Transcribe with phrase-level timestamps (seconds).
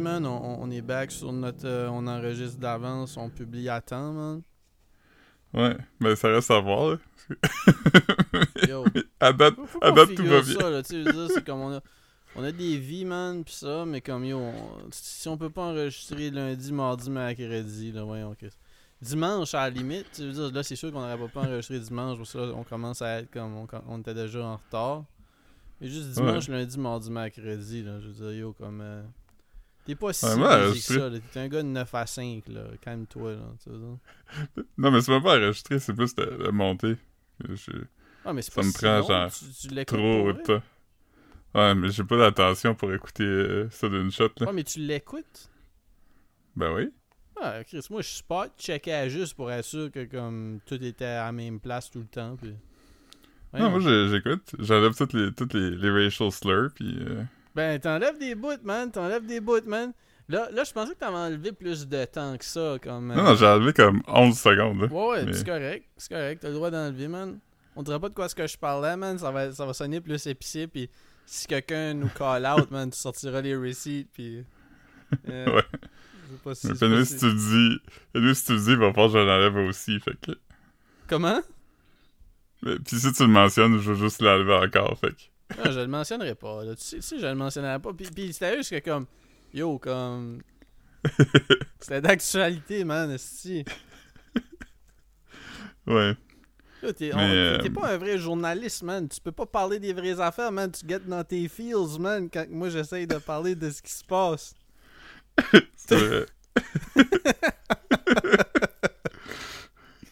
[0.00, 0.26] man.
[0.26, 1.66] On, on est back sur notre.
[1.66, 4.42] euh, on enregistre d'avance, on publie à temps, man.
[5.52, 6.96] Ouais, mais ça reste à voir, là.
[8.68, 8.84] Yo.
[9.20, 10.42] à date, à tout va bien.
[10.42, 11.80] ça, là, tu sais, c'est comme on a,
[12.36, 15.62] on a des vies, man, pis ça, mais comme yo, on- si on peut pas
[15.66, 18.50] enregistrer lundi, mardi, mercredi, là, voyons, Chris.
[19.00, 22.18] Dimanche, à la limite, tu veux dire, là, c'est sûr qu'on n'aurait pas enregistré dimanche,
[22.18, 25.04] parce que là, on commence à être comme, on, on était déjà en retard.
[25.80, 28.80] Mais juste dimanche, lundi, mardi, mercredi, là, je veux dire, yo, comme...
[28.80, 29.02] euh,
[29.84, 33.32] T'es pas si Ouais, que ça, t'es un gars de 9 à 5, là, calme-toi,
[33.34, 33.42] là.
[34.78, 36.96] Non, mais c'est même pas enregistré, c'est plus de, de monter.
[37.48, 37.70] Je-
[38.24, 40.62] Ah, mais c'est Ça pas me si prend, long, genre, tu, trop de temps.
[41.54, 44.46] Ouais, mais j'ai pas d'attention pour écouter euh, ça d'une shot, là.
[44.46, 45.50] Ouais, mais tu l'écoutes?
[46.56, 46.90] Ben oui.
[47.40, 51.26] Ah, Chris, moi, je spot checkais juste pour être sûr que comme tout était à
[51.26, 52.36] la même place tout le temps.
[52.36, 52.54] Puis...
[53.52, 54.54] Non, moi j'écoute.
[54.58, 56.96] J'enlève toutes les, toutes les, les racial slurs, puis...
[57.00, 57.22] euh,
[57.54, 58.90] Ben, t'enlèves des bouts, man.
[58.90, 59.92] T'enlèves des bouts, man.
[60.28, 62.76] Là, là je pensais que t'avais enlevé plus de temps que ça.
[62.82, 64.86] Comme, euh, Non, non, j'ai enlevé comme 11 secondes, là.
[64.86, 65.86] Ouais, ouais, mais- c'est correct.
[65.96, 66.40] C'est correct.
[66.42, 67.38] T'as le droit d'enlever, man.
[67.76, 69.18] On dirait pas de quoi ce que je parlais, man.
[69.18, 70.66] Ça va, ça va sonner plus épicé.
[70.66, 70.88] Puis
[71.26, 74.08] si quelqu'un nous call out, man, tu sortiras les receipts.
[74.12, 74.44] Puis.
[75.28, 75.62] euh, Ouais.
[76.42, 78.34] pas si- Mais pas si si- tu dis...
[78.34, 80.32] Si tu dis, il va falloir que je l'enlève aussi, fait que...
[81.06, 81.40] Comment?
[82.62, 85.22] Mais- Puis si tu le mentionnes, je vais juste l'enlever encore, fait que...
[85.56, 86.64] Non, je le mentionnerai pas.
[86.64, 86.74] Là.
[86.74, 87.92] Tu, sais, tu sais, je le mentionnerai pas.
[87.92, 89.06] Puis, puis c'était juste que comme.
[89.52, 90.42] Yo, comme.
[91.80, 93.10] C'était d'actualité, man.
[93.10, 93.64] esti.
[95.86, 96.16] Ouais.
[96.96, 99.08] T'es, euh, pas un vrai journaliste, man.
[99.08, 100.70] Tu peux pas parler des vraies affaires, man.
[100.70, 104.04] Tu get dans tes feels, man, quand moi j'essaye de parler de ce qui se
[104.04, 104.54] passe.
[105.88, 106.26] Vrai.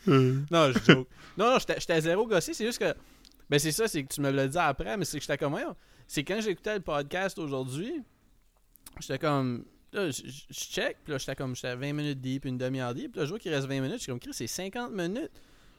[0.04, 1.08] Non, je joke.
[1.38, 2.54] non, non, j'étais zéro gossé.
[2.54, 2.92] C'est juste que.
[3.52, 5.52] Ben, c'est ça, c'est que tu me l'as dit après, mais c'est que j'étais comme.
[5.52, 5.76] Voyons,
[6.06, 8.02] C'est quand j'écoutais le podcast aujourd'hui,
[8.98, 9.66] j'étais comme.
[9.92, 10.22] Là, je
[10.54, 11.54] check, puis là, j'étais comme.
[11.54, 13.12] J'étais à 20 minutes deep, une demi-heure deep.
[13.12, 13.98] Puis là, je vois qu'il reste 20 minutes.
[13.98, 15.30] J'étais comme, Chris, c'est 50 minutes.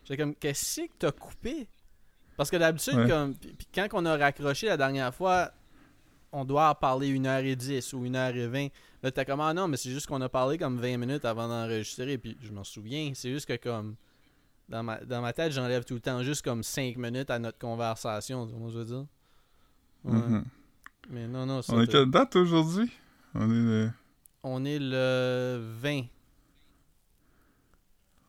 [0.04, 1.68] J'étais comme, qu'est-ce que t'as coupé?
[2.38, 3.10] Parce que d'habitude, Ouais.
[3.10, 3.36] comme.
[3.36, 5.52] Puis quand on a raccroché la dernière fois,
[6.32, 8.72] on doit en parler 1h10 ou 1h20.
[9.02, 11.48] Là, t'es comme, ah non, mais c'est juste qu'on a parlé comme 20 minutes avant
[11.48, 12.20] d'enregistrer.
[12.20, 13.12] Puis je m'en souviens.
[13.16, 13.96] C'est juste que comme.
[14.70, 17.60] Dans ma, dans ma tête, j'enlève tout le temps juste comme 5 minutes à notre
[17.60, 18.48] conversation.
[18.48, 19.06] Tu vois ce que je veux dire?
[20.06, 20.14] Ouais.
[20.18, 20.46] mhm.
[21.10, 22.90] Mais non, non, On est quelle date aujourd'hui?
[23.36, 23.92] On est le...
[24.44, 26.04] on est le 20.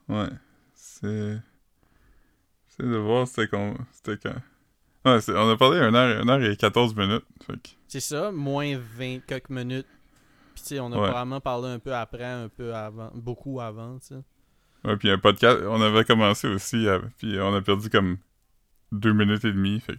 [0.08, 0.28] Ouais.
[0.74, 1.38] C'est...
[2.68, 3.74] C'est de voir c'était quand.
[5.04, 7.24] Ouais, on a parlé 1 heure, 1 heure et 14 minutes.
[7.46, 7.52] Que...
[7.86, 9.86] C'est ça, moins 20 quelques minutes.
[10.54, 11.08] Puis tu sais, on a Ouais.
[11.08, 14.20] probablement parlé un peu après, un peu avant, beaucoup avant, tu sais.
[14.84, 18.18] Ouais, puis un podcast, on avait commencé aussi, euh, puis on a perdu comme
[18.92, 19.80] 2 minutes et demie.
[19.80, 19.96] Fait.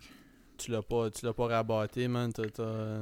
[0.58, 2.32] Tu l'as pas, tu l'as pas rabatté, man.
[2.32, 3.00] T'as, t'as,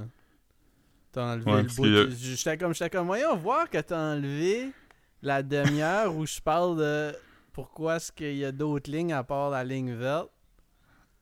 [1.12, 1.86] t'as enlevé Ouais, le bout.
[1.86, 4.72] a- J'étais comme, j'étais comme, voyons voir que t'as enlevé
[5.22, 7.14] la demi-heure où je parle de
[7.52, 10.30] pourquoi est-ce qu'il y a d'autres lignes à part la ligne verte.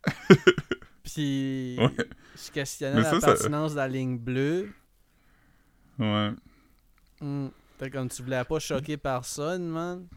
[1.03, 1.89] Puis Ouais.
[2.35, 4.71] je questionnais la ça- pertinence de la ligne bleue.
[5.99, 6.31] Ouais.
[7.19, 7.47] Hmm.
[7.77, 10.07] T'es comme tu voulais pas choquer personne, man.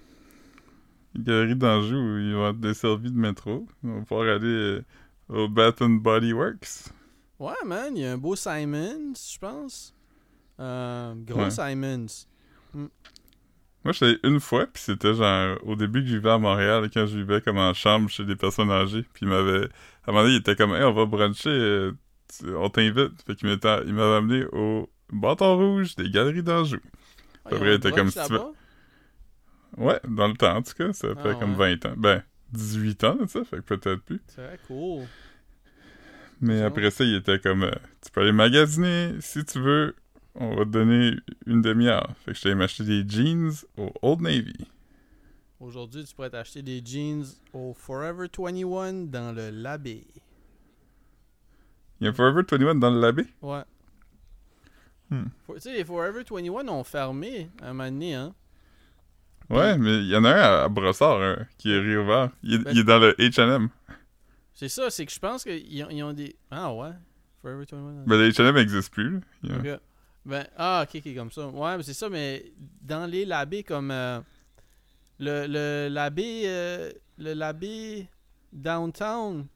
[1.16, 3.66] Galerie d'Anjou où ils vont être desservis de métro.
[3.82, 4.84] On va pouvoir aller euh,
[5.28, 6.90] au Bath and Body Works.
[7.38, 9.94] Ouais, man, il y a un beau Simons, je pense.
[10.60, 11.50] Euh, gros Ouais.
[11.50, 12.26] Simons.
[12.74, 16.38] Moi, je suis allé une fois, puis c'était genre au début que je vivais à
[16.38, 19.04] Montréal, quand je vivais comme en chambre chez des personnes âgées.
[19.12, 19.64] Puis il m'avait.
[20.06, 21.92] À un moment donné, il était comme, hey, on va bruncher, euh,
[22.34, 23.22] tu- on t'invite.
[23.26, 26.78] Fait qu'il m'avait amené au bâton rouge des Galeries d'Anjou.
[27.44, 28.32] Ah, ils ont il était comme si tu?
[29.76, 31.76] Ouais, dans le temps, en tout cas, ça fait Ah, comme ouais.
[31.76, 31.94] 20 ans.
[31.96, 34.20] Ben, 18 ans, ça, fait que peut-être plus.
[34.28, 35.04] C'est vrai, cool.
[36.40, 39.94] Mais après ça, il était comme, euh, tu peux aller magasiner si tu veux,
[40.34, 41.14] on va te donner
[41.46, 42.10] une demi-heure.
[42.24, 44.66] Fait que j'allais m'acheter des jeans au Old Navy.
[45.60, 50.06] Aujourd'hui, tu pourrais t'acheter des jeans au Forever 21 dans le Labé.
[52.00, 53.24] Il y a Forever 21 dans le labé?
[53.40, 53.62] Ouais.
[55.10, 55.24] Hmm.
[55.54, 58.34] Tu sais, les Forever 21 ont fermé un moment donné, hein.
[59.54, 62.30] Ouais, mais il y en a un à, Brossard hein, qui est réouvert.
[62.42, 63.68] Il, est- Ben- il est dans le H&M.
[64.54, 66.36] C'est ça, c'est que je pense qu'ils ont, ils ont des.
[66.50, 66.90] Ah ouais.
[67.42, 68.04] Forever 21.
[68.06, 69.14] Mais le H&M n'existe plus.
[69.14, 69.20] là.
[69.42, 69.80] Il y a- Ok.
[70.26, 71.46] Ben, ah, ok, ok, comme ça.
[71.48, 72.52] Ouais, mais c'est ça, mais
[72.82, 73.90] dans les labés comme.
[73.90, 74.20] euh,
[75.18, 76.42] le, le labé.
[76.46, 78.08] euh, le labé
[78.52, 79.46] downtown,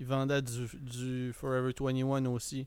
[0.00, 2.66] ils vendaient du, du Forever 21 aussi.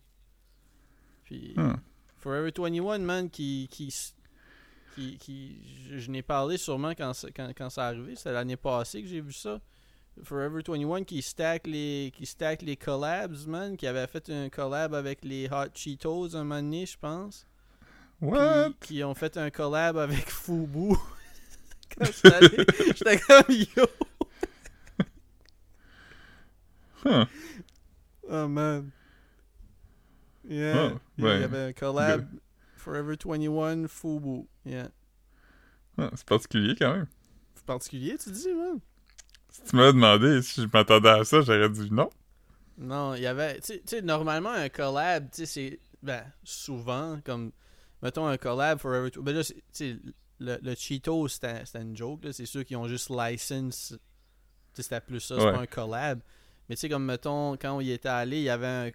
[1.24, 1.54] Puis.
[1.58, 1.74] Hmm.
[2.20, 3.68] Forever 21, man, qui.
[3.72, 3.92] qui,
[4.96, 8.16] qui, qui je, je n'ai parlé sûrement quand, ça- quand, quand ça arrivé.
[8.16, 9.60] C'était l'année passée que j'ai vu ça.
[10.24, 14.94] Forever 21 qui stack les qui stack les collabs, man, qui avait fait un collab
[14.94, 17.48] avec les Hot Cheetos un moment donné, je pense.
[18.20, 18.72] What?
[18.82, 20.96] Puis qui ont fait un collab avec Fubu.
[21.98, 23.86] Quand j'étais comme yo.
[27.04, 27.26] Huh.
[28.30, 28.92] Oh man.
[30.48, 30.92] Yeah.
[30.94, 32.28] Oh, il y avait un collab
[32.76, 34.46] Forever 21 Fubu.
[34.66, 34.90] Yeah.
[35.98, 37.08] Ah, c'est particulier quand même.
[37.56, 38.80] C'est particulier, tu dis, man?
[39.50, 42.10] Si tu m'avais demandé si je m'attendais à ça, j'aurais dit non.
[42.78, 43.60] Non, il y avait.
[43.60, 45.80] Tu sais- normalement, un collab, tu sais, c'est.
[46.02, 47.52] Ben, souvent, comme.
[48.02, 49.10] Mettons un collab Forever.
[49.10, 49.98] tw- Ben là, tu sais,
[50.40, 52.34] le, le Cheeto, c'était c'était une joke, là.
[52.34, 53.90] C'est ceux qui ont juste license.
[53.90, 53.98] Tu
[54.78, 55.52] sais, c'était plus ça, c'est Ouais.
[55.52, 56.22] pas un collab.
[56.70, 58.90] Mais tu sais, comme, mettons, quand on y était allé, il y avait un.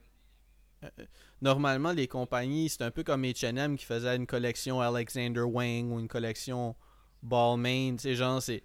[0.98, 1.04] Euh,
[1.42, 5.98] Normalement, les compagnies, c'est un peu comme HM qui faisait une collection Alexander Wang ou
[6.00, 6.74] une collection
[7.22, 7.92] Balmain.
[7.96, 8.62] Tu sais, genre, c'est.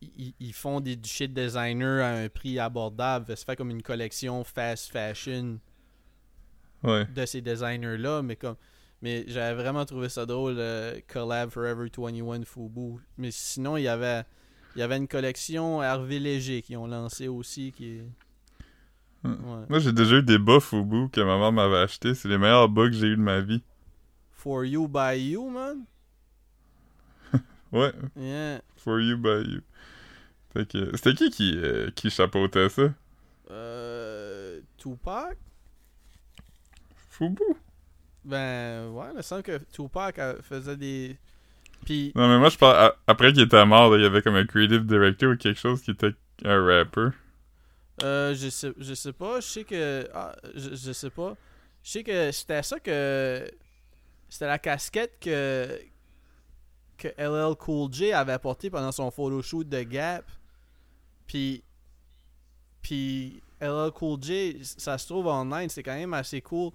[0.00, 3.26] Ils, ils font des, du shit designer à un prix abordable.
[3.36, 5.58] Ça fait comme une collection fast fashion
[6.82, 7.06] Ouais.
[7.06, 8.22] de ces designers-là.
[8.22, 8.56] Mais comme.
[9.02, 12.96] Mais j'avais vraiment trouvé ça drôle, euh, Collab Forever 21 Fubu.
[13.18, 14.24] Mais sinon, il y avait.
[14.76, 18.04] Il y avait une collection Hervé Léger qui ont lancé aussi qui est.
[19.24, 19.64] Ouais.
[19.70, 22.14] Moi, j'ai déjà eu des bas Fubu que ma mère m'avait acheté.
[22.14, 23.62] C'est les meilleurs bas que j'ai eu de ma vie.
[24.32, 25.84] For You by You, man?
[27.72, 28.60] Ouais, Yeah.
[28.76, 29.60] for you by you.
[30.52, 32.82] Fait que, c'était qui qui, euh, qui chapeautait ça?
[33.50, 34.60] Euh.
[34.76, 35.36] Tupac?
[37.10, 37.42] Fubu?
[38.24, 41.16] Ben, ouais, il me semble que Tupac faisait des.
[41.84, 42.12] Puis.
[42.14, 44.46] Non, mais moi, je parle, après qu'il était mort, là, il y avait comme un
[44.46, 46.12] creative director ou quelque chose qui était
[46.44, 47.08] un rapper.
[48.02, 49.40] Euh, je sais, je sais pas.
[49.40, 50.08] Je sais que.
[50.12, 51.36] Ah, je, sais pas.
[51.82, 53.50] Je sais que c'était ça que.
[54.28, 55.80] C'était la casquette que.
[56.96, 60.24] Que LL Cool J avait portée pendant son photoshoot de Gap.
[61.26, 61.62] Puis.
[62.82, 63.40] Puis.
[63.60, 66.72] LL Cool J, ça se trouve online, c'est quand même assez cool.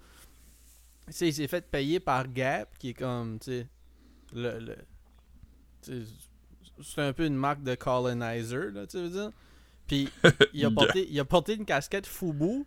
[1.07, 3.39] Tu sais, il s'est fait payer par Gap, qui est comme.
[3.39, 3.67] Tu sais.
[4.33, 4.75] Le.
[6.81, 9.31] c'est un peu une marque de colonizer, là, tu veux dire.
[9.89, 10.07] Puis
[10.53, 12.63] il a porté, il a porté une casquette Fubu,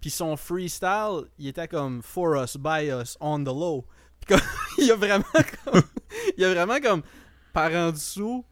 [0.00, 3.84] puis son freestyle, il était comme for us, by us, on the low.
[4.20, 4.46] Puis comme,
[4.78, 5.24] il a vraiment
[5.64, 5.82] comme,
[6.38, 7.02] il a vraiment comme
[7.52, 8.44] par en dessous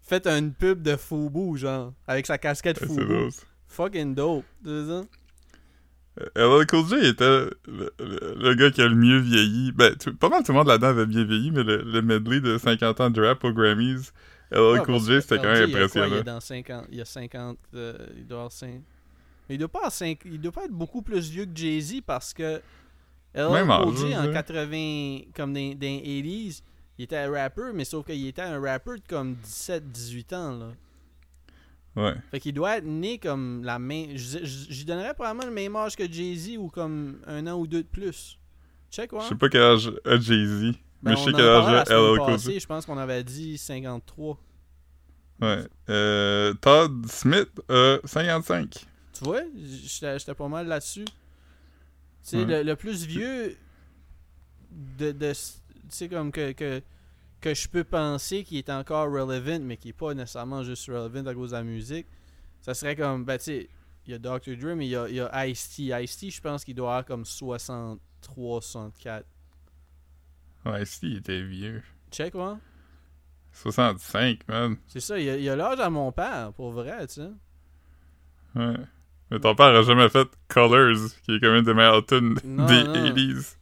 [0.00, 3.04] fait une pub de Fubu genre avec sa casquette C'est Fubu.
[3.04, 3.32] drôle.
[3.32, 3.42] ça.
[3.66, 4.44] Fucking dope.
[4.62, 5.02] Tu veux
[6.36, 7.24] LL Cool J était
[7.66, 9.72] le, le- le gars qui a le mieux vieilli.
[9.72, 12.40] Ben, tout- pas mal tout le monde là-dedans avait bien vieilli, mais le, le medley
[12.40, 14.12] de 50 ans de rap aux Grammys,
[14.78, 16.22] Cool parce J, que c'était quand même il y a impressionnant.
[16.22, 18.82] dans 50, il y a 50, euh, il doit avoir 5.
[19.48, 22.00] Mais il doit pas avoir 5, il doit pas être beaucoup plus vieux que Jay-Z
[22.06, 22.60] parce que
[23.34, 24.32] LL Cool J en dirais.
[24.32, 26.62] 80 comme dans, dans les 80s,
[26.98, 30.56] il était un rapper mais sauf qu'il était un rapper de comme 17 18 ans
[30.58, 30.66] là.
[31.96, 32.14] Ouais.
[32.30, 35.76] Fait qu'il doit être né comme la même je- je- j'y donnerais probablement le même
[35.76, 38.38] âge que Jay-Z ou comme un an ou deux de plus.
[38.90, 39.20] Check ouais.
[39.22, 42.18] Je sais pas quel âge a Jay-Z, Ben, mais je sais quel âge a LL
[42.18, 42.60] Cool J.
[42.60, 44.38] je pense qu'on avait dit 53.
[45.40, 45.66] Ouais.
[45.90, 48.86] Euh, Todd Smith a 55.
[49.12, 51.04] Tu vois, j'étais pas mal là-dessus.
[51.04, 51.12] Tu
[52.22, 52.44] sais, Ouais.
[52.44, 53.56] le, le plus vieux
[54.70, 55.40] de, de tu
[55.90, 56.80] sais, comme que, que,
[57.40, 61.26] que je peux penser qui est encore relevant, mais qui est pas nécessairement juste relevant
[61.26, 62.06] à cause de la musique,
[62.62, 63.68] ça serait comme, ben tu sais,
[64.06, 64.56] il y a Dr.
[64.56, 65.82] Dre, mais il y a, il y a Ice-T.
[66.02, 69.26] Ice-T, je pense qu'il doit avoir comme 63, 64.
[70.66, 71.82] Ouais, si, il était vieux.
[72.10, 72.54] Check, ouais.
[73.54, 74.76] 65, man.
[74.88, 77.30] C'est ça, il y a, l'âge à mon père, pour vrai, tu sais.
[78.56, 78.74] Ouais.
[79.30, 82.66] Mais ton père a jamais fait Colors, qui est quand même des meilleures tunes Non,
[82.66, 82.92] des non.
[82.92, 83.56] 80s.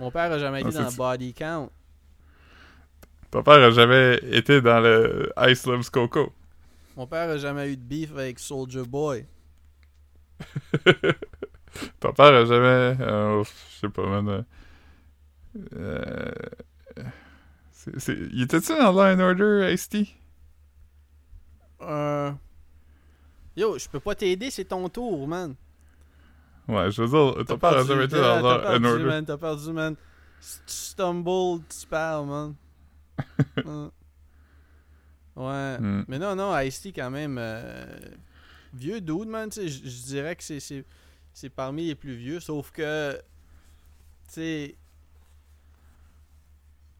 [0.00, 1.70] Mon père a jamais été dans Body Count.
[3.30, 6.32] Ton père a jamais été dans le Ice Loves Coco.
[6.96, 9.26] Mon père a jamais eu de beef avec Soldier Boy.
[12.00, 12.96] Ton père a jamais.
[13.00, 14.44] euh, je sais pas, man.
[15.76, 16.30] euh,
[17.98, 20.08] c'est- il était-tu dans Law and Order, Ice-T?
[21.82, 22.32] Euh...
[23.56, 25.54] Yo, je peux pas t'aider, c'est ton tour, man.
[26.66, 29.04] Ouais, je veux dire, T'as perdu, jamais été dans Law and Order.
[29.04, 29.94] man, t'as perdu, man.
[30.40, 32.54] Si tu stumbles, tu perds, man.
[33.64, 33.90] Hum.
[35.36, 35.76] ouais.
[35.78, 36.04] Hmm.
[36.08, 37.86] Mais non, non, Ice-T, quand même, euh,
[38.72, 40.84] vieux dude, man, tu sais, je je dirais que c'est- c'est
[41.32, 43.20] c'est parmi les plus vieux, sauf que, tu
[44.34, 44.76] sais,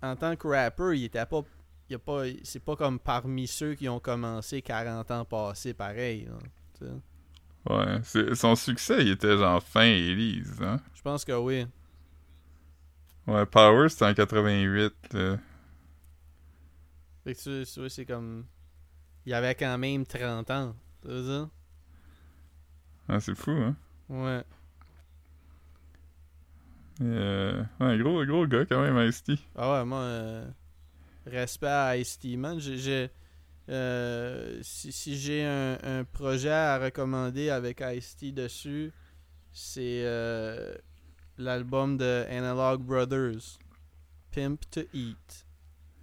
[0.04, 1.42] en tant que rapper, il était pas,
[1.88, 6.26] il a pas, c'est pas comme parmi ceux qui ont commencé 40 ans passés, pareil,
[6.26, 6.88] là.
[7.70, 10.80] Ouais, c'est- son succès, il était genre fin 80s, hein?
[10.94, 11.66] Je pense que oui.
[13.26, 14.94] Ouais, Power, c'était en 88.
[15.12, 15.38] là.
[17.24, 18.46] Fait que tu, c'est comme,
[19.26, 21.48] il avait quand même 30 ans, tu veux dire?
[23.08, 23.76] Ah, c'est fou, hein?
[24.08, 24.44] Ouais.
[27.00, 27.62] Mais, euh,
[27.98, 29.34] gros, gros gars quand même, Ice-T.
[29.56, 30.46] Ah ouais, moi, euh,
[31.26, 32.58] respect à Ice-T, man.
[32.60, 33.10] J'ai-
[33.70, 38.92] euh, si si j'ai un, un projet à recommander avec Ice-T dessus,
[39.52, 40.04] c'est
[41.38, 43.58] l'album de Analog Brothers,
[44.32, 45.46] Pimp to Eat.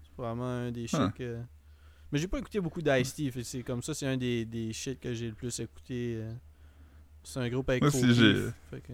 [0.03, 1.13] C'est vraiment un des shit Ah.
[1.15, 1.37] que...
[2.11, 5.13] Mais j'ai pas écouté beaucoup d'Ice-T, c'est comme ça, c'est un des, des shit que
[5.13, 6.21] j'ai le plus écouté.
[7.23, 8.91] C'est un groupe avec Moi, si j'ai- que-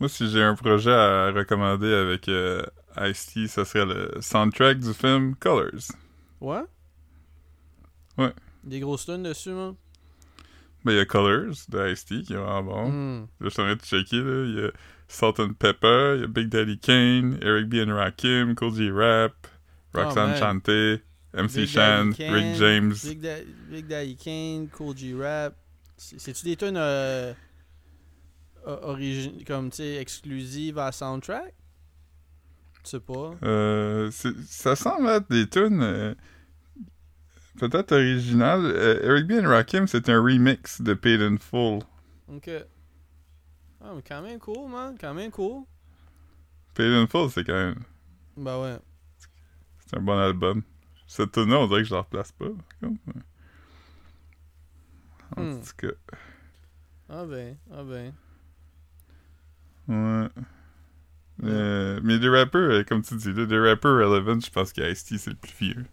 [0.00, 2.62] Moi, si j'ai un projet à recommander avec euh,
[3.00, 5.88] Ice-T, ça serait le soundtrack du film Colors.
[6.40, 6.62] Ouais?
[8.16, 8.32] Ouais.
[8.64, 9.74] Des grosses tunes dessus, man?
[10.84, 13.20] Ben, il y a Colors de Ice-T qui est vraiment bon.
[13.20, 14.44] Là, je suis en train de checker, là.
[14.44, 14.70] Il y a
[15.08, 17.74] Salt and Pepper, il y a Big Daddy Kane, Eric B.
[17.76, 19.32] and Rakim, Cool G Rap,
[19.94, 20.38] Roxanne man.
[20.38, 21.00] Shante,
[21.34, 22.94] MC Big Shan, Kane, Rick James.
[23.04, 25.54] Big, Da- Big Daddy Kane, Cool G Rap.
[25.96, 27.32] C'est- C'est-tu des tunes euh,
[28.66, 31.54] o- origi- comme, tu sais, exclusives à soundtrack?
[32.84, 33.34] Tu sais pas.
[33.42, 34.10] Euh,
[34.46, 36.14] ça semble être des tunes euh,
[37.58, 38.64] peut-être originales.
[38.64, 39.32] Euh, Eric B.
[39.32, 41.80] and Rakim, c'est un remix de Paid in Full.
[42.28, 42.50] Ok.
[43.80, 44.96] Ah, mais quand même cool, man.
[45.00, 45.64] Quand même cool.
[46.74, 47.82] Paid in Full, c'est quand même...
[48.36, 48.78] Bah ouais.
[49.86, 50.62] C'est un bon album.
[51.06, 52.46] Cette tune là on dirait que je la replace pas.
[55.36, 55.60] En Hmm.
[55.60, 56.16] tout cas,
[57.08, 58.12] Ah ben, ah ben.
[59.88, 60.28] Ouais.
[61.44, 65.18] Euh, mais des rappeurs, euh, comme tu dis, là, des rappeurs relevant, je pense qu'Ice-T,
[65.18, 65.86] c'est le plus vieux.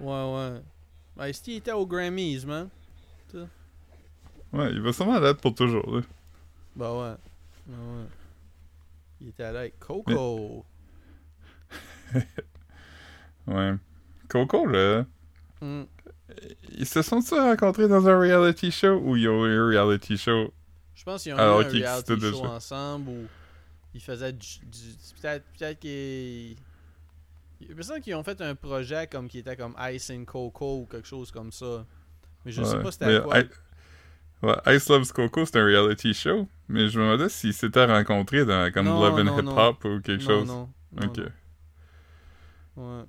[0.00, 0.60] Ouais,
[1.18, 1.30] ouais.
[1.30, 2.68] Ice-T était aux Grammys, man.
[4.52, 6.02] Ouais, il va sûrement l'être pour toujours, là.
[6.76, 7.16] Bah ouais.
[7.66, 8.06] Bah ouais.
[9.20, 10.64] Il était allé avec Coco.
[13.46, 13.74] Ouais.
[14.28, 15.06] Coco, là,
[15.60, 15.84] Hmm.
[16.78, 20.52] ils se sont-ils rencontrés dans un reality show ou ils ont eu un reality show?
[20.98, 23.26] Je pense qu'ils ont Alors eu un reality show ensemble où
[23.94, 24.58] ils faisaient du...
[24.66, 26.56] du- peut-être peut-être qu'ils...
[27.60, 30.80] Il me semble qu'ils ont fait un projet comme qui était comme Ice and Coco
[30.80, 31.86] ou quelque chose comme ça.
[32.44, 33.38] Mais je sais pas c'était quoi.
[33.38, 33.48] I-
[34.42, 38.44] ouais, Ice Loves Coco, c'est un reality show, mais je me demandais s'ils s'étaient rencontrés
[38.44, 39.56] dans comme Non, Love and non, Hip non.
[39.56, 40.48] Hop ou quelque chose.
[40.48, 41.20] non, non, ok.
[42.76, 42.98] non.
[43.00, 43.04] Ouais.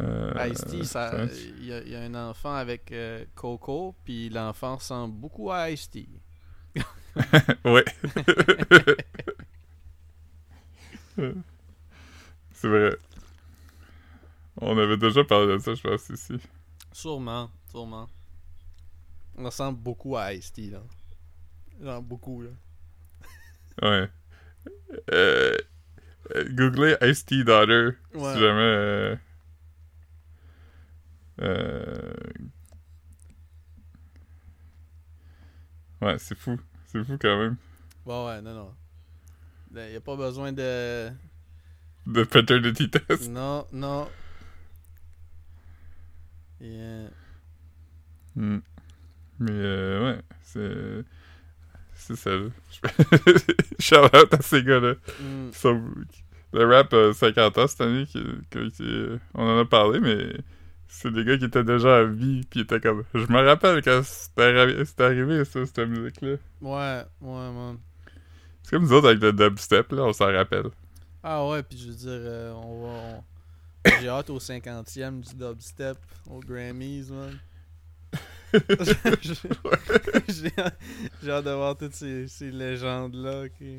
[0.00, 1.28] Euh, Ice-T, ça- ouais.
[1.58, 5.50] il y, a- il y a un enfant avec euh, Coco, puis l'enfant ressemble beaucoup
[5.50, 6.08] à Ice-T.
[7.64, 7.84] ouais.
[12.52, 12.96] c'est vrai.
[14.60, 16.34] On avait déjà parlé de ça, je pense, ici.
[16.92, 18.08] Sûrement, sûrement.
[19.36, 20.82] On ressemble beaucoup à Ice-T, là.
[21.82, 22.50] Genre beaucoup, là.
[23.82, 24.08] Ouais.
[25.12, 25.56] Euh,
[26.34, 28.34] euh, googlez Ice-T Daughter, Ouais.
[28.34, 29.18] si jamais...
[31.40, 32.12] euh, euh,
[36.02, 36.58] Ouais, c'est fou.
[36.86, 37.56] C'est fou quand même.
[38.06, 38.74] Bon, ouais, non, non.
[39.74, 41.10] Il n'y a pas besoin de...
[42.06, 43.28] De paternity test.
[43.28, 44.08] Non, non.
[46.60, 47.08] Yeah.
[48.34, 48.58] Hmm.
[49.38, 51.04] Mais euh, ouais, c'est.
[51.94, 52.30] C'est ça.
[53.78, 54.94] Shout out à ces gars-là.
[55.20, 55.52] Mm.
[55.52, 55.94] Sont-
[56.52, 60.32] Le rap a 50 ans cette année, qui, qui- qui- on en a parlé, mais
[60.92, 63.04] c'est des gars qui étaient déjà en vie, puis ils étaient comme.
[63.14, 66.36] Je me rappelle quand c'était arri- c'était arrivé, ça, cette musique-là.
[66.60, 67.78] Ouais, ouais, man.
[68.62, 70.66] C'est comme nous autres avec le dubstep, là, on s'en rappelle.
[71.22, 72.88] Ah ouais, puis je veux dire, euh, on va...
[72.88, 73.24] on-
[74.00, 75.96] J'ai hâte au 50e du dubstep,
[76.28, 77.38] aux Grammys, man.
[78.52, 79.34] J'ai
[80.28, 80.78] j'ai hâte
[81.22, 83.48] j'ai hâte de voir toutes ces, ces légendes-là.
[83.50, 83.78] qui-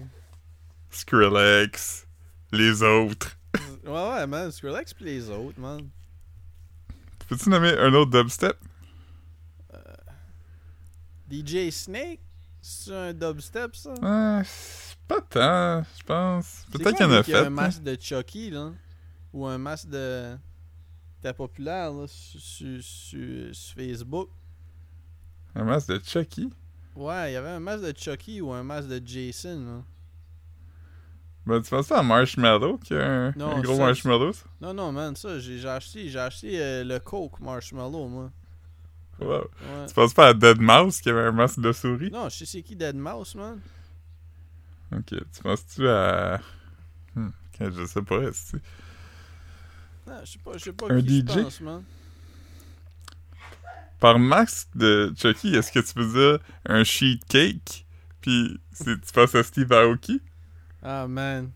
[0.89, 2.07] Skrillex,
[2.51, 3.37] les autres.
[3.85, 4.51] Ouais, ouais, man.
[4.51, 5.81] Skrillex pis les autres, man.
[7.31, 8.57] Peux-tu nommer un autre dubstep?
[11.31, 12.19] DJ Snake,
[12.61, 13.93] c'est un dubstep, ça?
[14.43, 16.65] C'est pas tant, je pense.
[16.73, 17.33] Peut-être qu'il y en a fait.
[17.35, 17.49] un hein?
[17.49, 18.73] masque de Chucky, là?
[19.31, 20.37] Ou un masque de.
[21.15, 24.27] C'était populaire, là, sur- sur Facebook?
[25.55, 26.49] Un masque de Chucky?
[26.97, 29.83] Ouais, il y avait un masque de Chucky ou un masque de Jason, là.
[31.45, 34.31] Ben, tu penses pas à Marshmallow, qui a un, Non, un gros ça, marshmallow?
[34.33, 34.45] ça?
[34.61, 38.31] Non, non, man, ça, j'ai acheté, j'ai acheté euh, le Coke Marshmallow, moi.
[39.19, 39.29] Wow.
[39.29, 39.85] Ouais.
[39.87, 42.11] Tu penses pas à Dead Mouse, qui avait un masque de souris?
[42.11, 43.59] Non, je sais c'est qui Dead Mouse, man?
[44.93, 46.39] Ok, tu penses-tu à...
[47.15, 47.29] Hmm,
[47.59, 48.57] je sais pas, que-
[50.07, 51.27] Non, je sais pas, je sais pas Un qui DJ?
[51.33, 51.83] je pense, man.
[53.99, 57.85] Par masque de Chucky, est-ce que tu veux dire un sheet cake?
[58.21, 60.21] Puis tu penses à Steve Aoki?
[60.81, 61.51] Ah, man.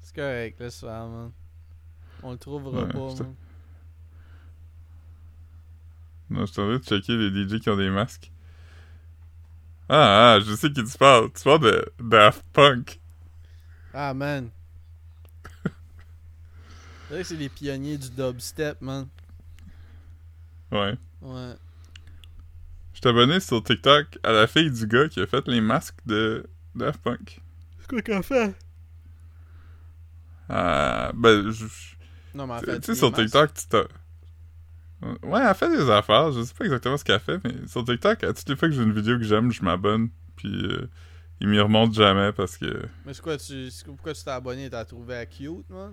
[0.00, 1.32] C'est correct, laisse faire, man.
[2.22, 3.34] On le trouvera Ouais, pas, man.
[6.30, 8.30] Non, je suis en train de checker les DJ qui ont des masques.
[9.88, 11.30] Ah, ah, je sais qui tu parles.
[11.32, 13.00] Tu parles de Daft Punk.
[13.92, 14.50] Ah, man.
[15.62, 19.06] C'est vrai que c'est les pionniers du dubstep, man.
[20.72, 20.96] Ouais.
[21.20, 21.54] Ouais.
[22.94, 26.48] Je abonné sur TikTok à la fille du gars qui a fait les masques de
[26.74, 27.42] Daft Punk.
[27.84, 28.54] C'est quoi qu'elle fait?
[30.48, 31.66] Ah, ben, je-
[32.34, 33.84] Non, mais en tu sais, sur TikTok, tu t'as.
[35.22, 36.32] Ouais, elle fait des affaires.
[36.32, 38.74] Je sais pas exactement ce qu'elle fait, mais sur TikTok, à toutes les fois que
[38.74, 40.08] j'ai une vidéo que j'aime, je m'abonne.
[40.36, 40.88] Puis euh,
[41.40, 42.86] il m'y remonte jamais parce que.
[43.04, 44.70] Mais c'est quoi, tu, pourquoi tu t'es abonné?
[44.70, 45.92] T'as trouvé à cute, man?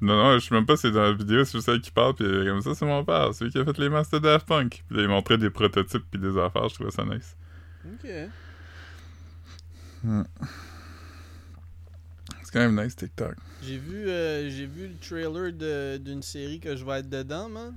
[0.00, 1.90] Non, non, je sais même pas si c'est dans la vidéo, c'est juste elle qui
[1.90, 3.88] parle, puis elle est comme ça, c'est mon père, c'est lui qui a fait les
[3.88, 4.84] masques de Daft Punk.
[4.86, 7.36] Puis là, il montrait des prototypes puis des affaires, je trouvais ça nice.
[7.84, 8.08] Ok.
[12.42, 13.34] C'est quand même nice, TikTok.
[13.62, 17.48] J'ai vu, euh, j'ai vu le trailer de- d'une série que je vais être dedans,
[17.48, 17.76] man.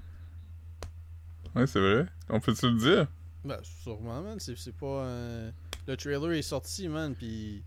[1.55, 2.05] Ouais, c'est vrai.
[2.29, 3.07] On peut-tu le dire?
[3.43, 4.39] Ben, sûrement, man.
[4.39, 5.05] C'est, c'est pas.
[5.05, 5.51] un-
[5.85, 7.13] Le trailer est sorti, man.
[7.13, 7.63] Puis.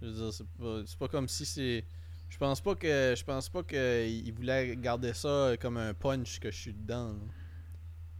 [0.00, 1.84] Je veux dire, c'est pas, c'est pas comme si c'est.
[2.30, 3.14] Je pense pas que.
[3.16, 7.14] Je pense pas que il voulait garder ça comme un punch que je suis dedans.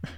[0.03, 0.09] là.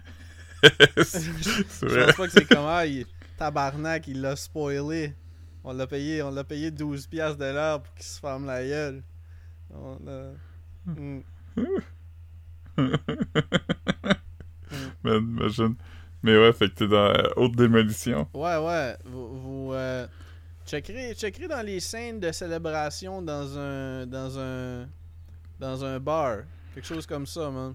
[1.03, 2.05] c'est Je vrai.
[2.08, 2.65] pense pas que c'est comme.
[2.67, 3.05] Ah, il-
[3.38, 5.15] tabarnak, il l'a spoilé.
[5.63, 8.66] On l'a payé, on l'a payé 12$ piastres de l'heure pour qu'il se ferme la
[8.66, 9.04] gueule.
[9.74, 10.32] On a-
[10.86, 11.20] Hmm.
[15.04, 15.75] Man, imagine.
[16.24, 18.28] Mais ouais, fait que t'es dans euh, haute démolition.
[18.34, 18.96] Ouais, ouais.
[19.06, 20.06] Vous, vous euh,
[20.66, 24.88] checkerez, checkerez dans les scènes de célébration dans un dans un
[25.60, 26.39] dans un bar,
[26.74, 27.74] quelque chose comme ça, man.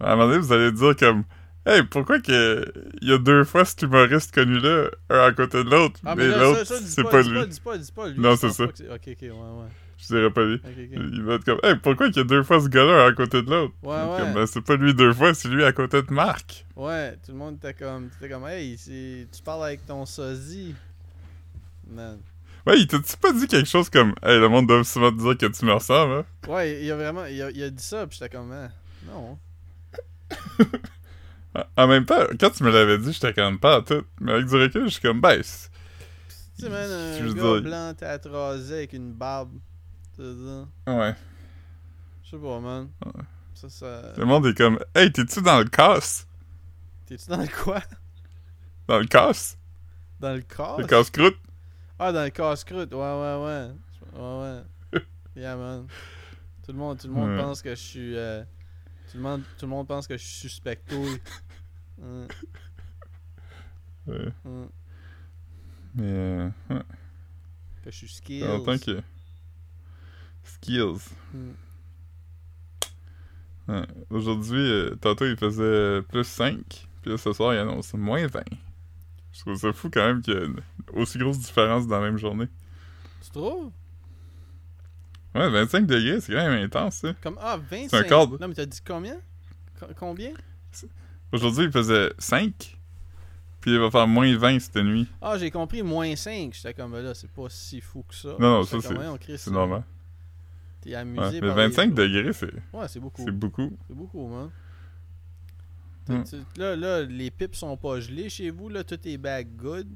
[0.00, 1.24] À un moment donné, vous allez dire comme
[1.66, 2.64] Hey, pourquoi que
[3.00, 6.28] il y a deux fois cet humoriste connu-là, un à côté de l'autre, Ah, mais
[6.28, 7.48] l'autre, c'est pas, lui.
[7.48, 8.20] dis pas, dis pas lui.
[8.20, 8.64] Non, c'est ça.
[8.64, 9.68] Ok, ok, ouais, ouais.
[9.96, 10.56] Je dirais pas lui.
[10.56, 11.00] Ok, ok.
[11.12, 13.12] Il va être comme Hey, pourquoi qu'il y a deux fois ce gars-là un à
[13.12, 13.72] côté de l'autre?
[13.82, 14.34] Ouais, ouais.
[14.34, 16.66] Ben, c'est pas lui deux fois, c'est lui à côté de Marc.
[16.76, 20.74] Ouais, tout le monde était comme, était comme, hey, tu parles avec ton sosie.
[21.88, 22.18] Man.
[22.66, 25.38] Ouais, il t'a-tu pas dit quelque chose comme Hey, le monde doit souvent te dire
[25.38, 26.24] que tu me ressembles, hein?
[26.46, 28.68] Ouais, il a vraiment, il a, il a dit ça, puis j'étais comme, ah,
[29.06, 29.38] non.
[31.54, 34.02] En- En même temps, quand tu me l'avais dit, j'étais comme pas à tout.
[34.20, 37.94] Mais avec du recul, je suis comme Ben, Tu sais, man, un Je gars blanc
[37.94, 39.52] tête rasée avec une barbe.
[40.16, 40.32] tu sais,
[40.86, 40.92] ça.
[40.92, 41.14] Ouais.
[42.24, 42.88] Je sais pas, man.
[43.06, 43.22] Ouais.
[43.54, 44.02] Ça, ça.
[44.16, 46.26] Le monde est comme Hey, t'es-tu dans le casse?
[47.06, 47.80] T'es-tu dans le quoi?
[48.88, 49.56] Dans le casse?
[50.20, 50.78] Dans le casse?
[50.78, 51.36] Le casse-croûte?
[51.98, 52.92] Ah, dans le casse-croûte.
[52.92, 53.70] Ouais, ouais, ouais.
[54.20, 54.62] Ouais,
[54.92, 55.00] ouais.
[55.36, 55.86] Yeah, man.
[56.64, 57.42] Tout le monde, tout le monde Ouais.
[57.42, 58.16] pense que je suis.
[58.16, 58.42] euh,
[59.14, 60.96] tout, le monde, tout le monde pense que je suis suspecto.
[62.02, 62.26] Hum,
[64.06, 64.32] Ouais.
[64.44, 64.68] hum.
[65.94, 66.82] Mais euh, ouais.
[67.84, 68.40] Que je suis skills.
[68.40, 69.00] fait longtemps que.
[70.42, 70.98] Skills.
[71.32, 71.54] Hum.
[73.68, 73.86] Ouais.
[74.10, 78.42] Aujourd'hui, euh, tantôt il faisait plus 5, puis là ce soir il annonce moins 20.
[79.32, 80.60] Je trouve ça fou quand même qu'il y a une
[80.92, 82.48] aussi grosse différence dans la même journée.
[83.22, 83.70] Tu trouves?
[85.34, 87.12] Ouais, 25 degrés, c'est quand même intense, ça.
[87.20, 87.88] Comme, ah, 25.
[88.06, 88.26] C'est un.
[88.26, 89.16] Non, mais t'as dit combien?
[89.80, 90.32] Co- Combien?
[91.32, 92.78] Aujourd'hui il faisait 5,
[93.60, 95.08] puis il va faire moins 20 cette nuit.
[95.20, 96.52] Ah, j'ai compris, moins 5.
[96.54, 98.28] J'étais comme, ben là, c'est pas si fou que ça.
[98.38, 99.82] Non, non, ça, c'est- C'est normal.
[100.80, 103.22] T'es amusé Ouais, mais par 25 les- degrés, c'est Ouais, c'est beaucoup.
[103.24, 103.76] c'est beaucoup.
[103.88, 104.50] C'est beaucoup, man.
[106.06, 106.22] Hmm.
[106.58, 109.88] Là, là, les pipes sont pas gelées chez vous, là, tout est back good.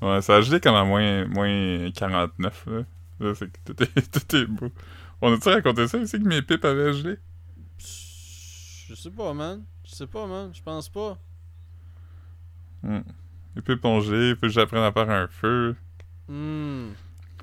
[0.00, 2.82] Ouais, ça a gelé comme à moins, moins 49, là.
[3.20, 4.70] Là, c'est que tout est, tout est beau.
[5.20, 7.18] On a-tu raconté ça ici que mes pipes avaient gelé?
[7.78, 9.64] Je sais pas, man.
[9.84, 10.50] Je sais pas, man.
[10.54, 11.18] Je pense pas.
[12.82, 13.00] Hmm.
[13.54, 15.74] Les pipes ont gelé, faut que j'apprenne à faire un feu.
[16.28, 16.90] Hmm.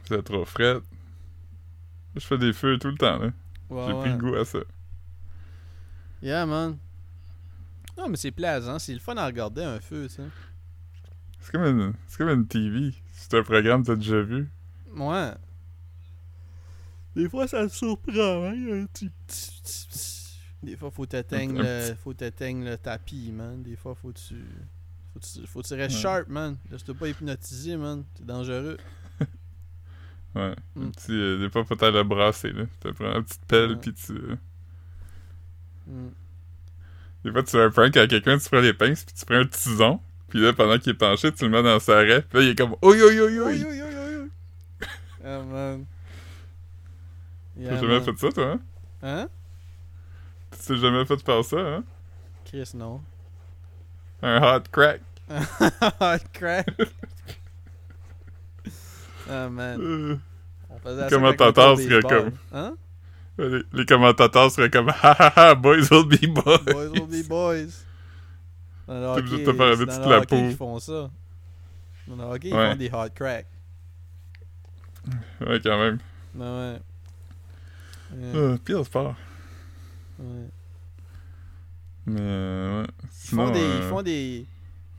[0.06, 0.80] C'est trop frais.
[2.16, 3.32] Je fais des feux tout le temps, là.
[3.70, 4.00] Ouais, J'ai ouais.
[4.02, 4.60] pris le goût à ça.
[6.22, 6.78] Yeah, man.
[7.98, 8.80] Non, mais c'est plaisant.
[8.80, 10.24] C'est le fun à regarder un feu, sais.
[11.40, 12.94] C'est comme une, c'est comme une TV.
[13.12, 14.50] C'est un programme que t'as déjà vu?
[14.96, 15.32] Ouais.
[17.16, 18.54] Des fois, ça te surprend, hein.
[18.56, 19.10] Il y a un petit...
[19.28, 21.96] petit- petit- petit- Des fois, faut t'éteindre Un le...
[21.96, 23.62] Faut t'éteindre le tapis, man.
[23.62, 24.36] Des fois, faut tu...
[25.14, 26.02] Faut tu, faut tu restes Ouais.
[26.02, 26.58] sharp, man.
[26.72, 28.04] Laisse-toi pas hypnotiser, man.
[28.18, 28.78] C'est dangereux.
[30.36, 30.56] Ouais.
[30.82, 32.64] Un petit, euh, des fois, faut t'aller le brasser, là.
[32.82, 34.14] Tu prends une petite pelle, pis tu...
[34.14, 34.36] euh,
[35.86, 36.10] Hmm.
[37.24, 39.36] Des fois, tu fais un prank à quelqu'un, tu prends les pinces, puis tu prends
[39.36, 40.00] un tison.
[40.30, 42.24] Puis là, pendant qu'il est penché, tu le mets dans sa raie.
[42.24, 42.72] Puis là, il est comme...
[42.82, 43.52] Oi, oi, oi, Oi, oi!
[43.52, 44.28] oi, oi, oi, oi.
[45.24, 45.86] Ah, man.
[47.58, 48.04] Yeah, T'as jamais man.
[48.04, 48.60] fait ça, toi, hein?
[49.04, 49.28] Hein?
[50.52, 51.84] Tu t'es jamais fait faire ça, hein?
[52.46, 53.02] Chris, non.
[54.22, 55.02] Un hot crack.
[55.30, 56.68] Hot crack?
[59.30, 59.80] ah, man.
[59.82, 60.18] Euh,
[60.70, 61.10] On faisait
[62.02, 62.24] baseball.
[62.24, 62.76] comme- Hein?
[63.38, 64.90] les, les commentateurs seraient comme...
[64.90, 66.58] Ha ha ha, boys will be boys!
[66.66, 67.84] Boys will be boys.
[68.88, 69.76] Dans le hockey, de te faire
[70.28, 71.10] qu'ils font ça.
[72.08, 72.72] Dans le hockey, ils Ouais.
[72.72, 73.46] font des hot crack.
[75.42, 75.98] Ouais, quand même.
[76.34, 76.74] Ben ouais.
[76.74, 76.80] Ouais,
[78.36, 79.16] Ah, pire sport.
[80.20, 80.50] ouais.
[82.06, 82.88] Mais, euh, ouais.
[83.04, 84.48] Ils Sinon, font des, euh, ils font des,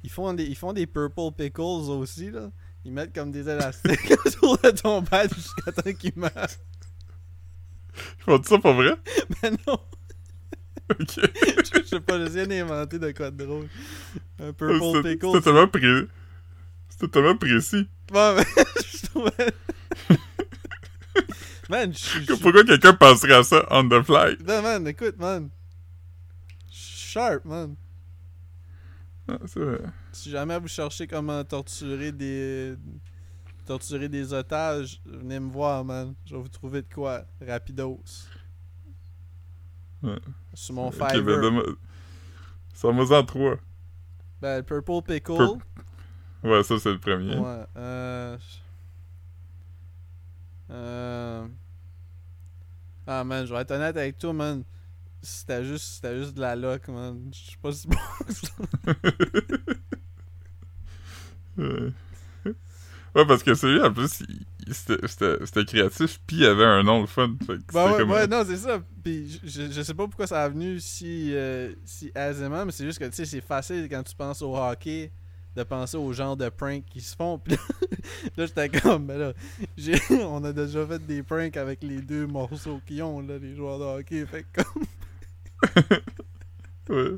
[0.04, 2.50] ils font des, ils font des purple pickles aussi là.
[2.86, 6.32] Ils mettent comme des élastiques autour de ton bat jusqu'à temps qu'il meure.
[7.96, 8.94] Ils font ça pour vrai?
[9.42, 9.78] Ben non,
[10.90, 11.14] Ok.
[11.16, 13.68] je je sais pas, j'essaie d'inventer de quoi de drôle.
[14.38, 15.42] Un purple C'était c'était pickle.
[15.42, 17.08] tellement pré...
[17.10, 17.88] Tellement précis.
[18.12, 19.52] Bon, ben, je trouvais.
[21.68, 24.36] Man, je Pourquoi quelqu'un penserait à ça on the fly?
[24.46, 25.48] Non, man, écoute, man.
[26.70, 27.76] Sharp, man.
[29.28, 29.80] Ah, c'est vrai.
[30.12, 32.74] Si jamais vous cherchez comment torturer des.
[33.66, 36.14] torturer des otages, venez me voir, man.
[36.26, 37.24] Je vais vous trouver de quoi.
[37.40, 38.02] Rapidos.
[40.02, 40.18] Ouais.
[40.52, 41.22] Sur mon Fiverr.
[41.22, 41.64] ben, donne-moi-
[42.74, 43.56] Sors-moi en trois?
[44.42, 45.36] Ben, le Purple Pickle.
[45.36, 45.58] Pur-
[46.42, 47.38] Ouais, ça, c'est le premier.
[47.38, 47.64] Ouais.
[47.76, 48.36] Euh...
[50.74, 51.46] euh...
[53.06, 54.64] Ah, man, je vais être honnête avec toi, man.
[55.22, 57.30] C'était juste, c'était juste de la loc, man.
[57.32, 57.96] Je sais pas si bon.
[61.56, 61.92] Ouais.
[63.14, 64.24] Ouais, parce que celui, en plus,
[64.72, 67.36] c'était- créatif, puis il avait un nom le fun.
[67.46, 68.10] Fait que c'était ouais, comme...
[68.10, 68.82] ouais, non, c'est ça.
[69.04, 72.72] Puis je, je, je sais pas pourquoi ça a venu si, euh, si aisément, mais
[72.72, 75.12] c'est juste que, tu sais, c'est facile quand tu penses au hockey
[75.56, 77.38] de penser au genre de pranks qui se font.
[77.44, 77.56] Puis
[78.36, 79.32] là, j'étais comme, ben là,
[80.28, 83.78] on a déjà fait des pranks avec les deux morceaux qu'ils ont, là, les joueurs
[83.78, 84.26] de hockey.
[84.26, 84.84] Fait comme,
[86.90, 87.16] Ouais.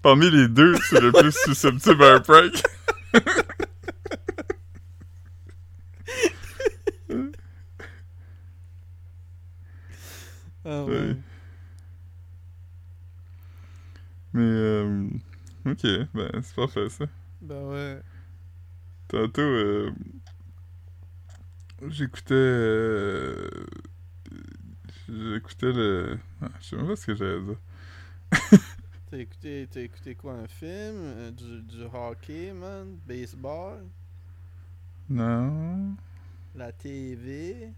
[0.00, 2.52] Parmi les deux, c'est le plus susceptible à un prank.
[10.64, 10.90] ah, Ouais.
[10.92, 11.16] ouais.
[14.34, 15.08] Mais, euh...
[15.66, 15.82] Ok,
[16.14, 17.06] ben, c'est parfait, ça.
[17.40, 18.02] Ben ouais.
[19.08, 19.92] Tantôt, euh...
[21.88, 22.34] J'écoutais...
[22.34, 23.48] euh,
[25.08, 26.18] J'écoutais le...
[26.40, 27.56] Ah, je sais même pas ce que j'allais dire.
[29.06, 30.96] T'as écouté, t'as écouté quoi, un film?
[30.96, 32.96] euh, du, du hockey, man?
[33.06, 33.88] Baseball?
[35.08, 35.96] Non...
[36.54, 37.74] La TV?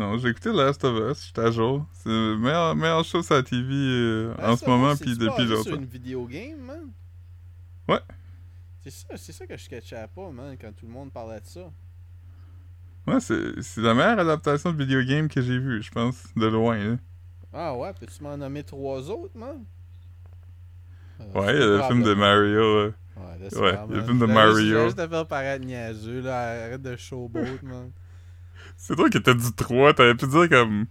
[0.00, 1.84] Non, j'ai écouté Last of Us, j'étais à jour.
[1.92, 5.74] C'est le meilleur, meilleur show sur la TV euh, en ce moment, puis depuis longtemps.
[5.74, 6.90] une vidéo game, man?
[7.86, 8.00] Ouais.
[8.82, 11.44] C'est ça, c'est ça que je catchais pas, man, quand tout le monde parlait de
[11.46, 11.70] ça.
[13.06, 16.46] Ouais, c'est c'est la meilleure adaptation de vidéo game que j'ai vue, je pense, de
[16.46, 16.78] loin.
[16.78, 16.96] Là.
[17.52, 19.64] Ah ouais, peux-tu m'en nommer trois autres, man?
[21.20, 22.60] Euh, Ouais, c'est il y a le film de Mario.
[22.62, 22.94] euh.
[23.16, 24.84] Ouais, là, c'est ouais, grave, il y a le film de Je je Mario.
[24.84, 26.64] juste te faire paraître niaiseux, là.
[26.64, 27.90] Arrête de showboat, man.
[28.82, 30.86] C'est toi qui t'as dit 3, t'aurais pu dire comme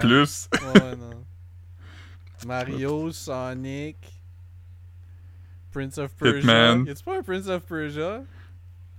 [0.00, 0.48] plus.
[0.52, 1.24] Ouais, non.
[2.46, 3.96] Mario, Sonic,
[5.72, 6.38] Prince of Persia.
[6.40, 6.84] Hitman.
[6.86, 8.22] Y'a-tu pas un Prince of Persia?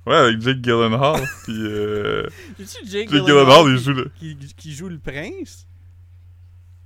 [0.06, 1.21] Ouais, avec Jake Gyllenhaal.
[1.43, 2.25] puis euh,
[2.58, 5.67] Jake, Jake Gyllenhaal il qui- joue le, qui, qui joue le prince?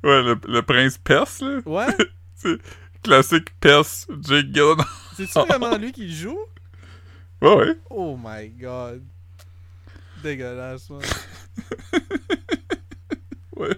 [0.04, 1.60] ouais, le, le prince perse, là.
[1.66, 1.88] Ouais?
[3.04, 4.86] Classique perse, Jake Gyllenhaal.
[5.16, 6.40] C'est-tu vraiment lui qui le joue?
[7.42, 7.78] Ouais, ouais.
[7.92, 9.04] Oh my god.
[10.24, 11.02] Dégueulasse, man.
[13.58, 13.76] ouais.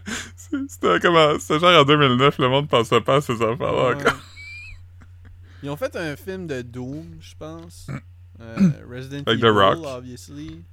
[0.67, 3.95] C'était comme c'était genre en 2009, le monde pensait pas à ces affaires-là Ouais.
[3.95, 4.19] encore.
[5.63, 7.87] Ils ont fait un film de Doom, je pense.
[8.39, 8.55] Euh,
[8.89, 9.77] Resident The Evil, Rock.
[9.85, 10.63] obviously.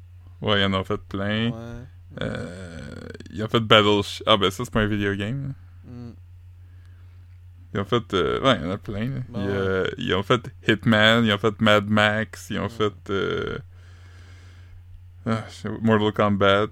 [0.40, 1.50] Ouais, ils en ont fait plein.
[1.50, 1.84] Ouais.
[2.22, 2.94] Euh,
[3.30, 4.22] ils ont fait Battleship.
[4.26, 5.52] Ah, ben ça, c'est pas un video game.
[5.84, 6.12] Mm.
[7.74, 8.14] Ils ont fait.
[8.14, 9.22] euh, ouais, il y en a plein.
[9.28, 12.94] Bon, ils, euh, ils ont fait Hitman, ils ont fait Mad Max, ils ont fait.
[15.28, 15.44] Ah,
[15.82, 16.66] Mortal Kombat.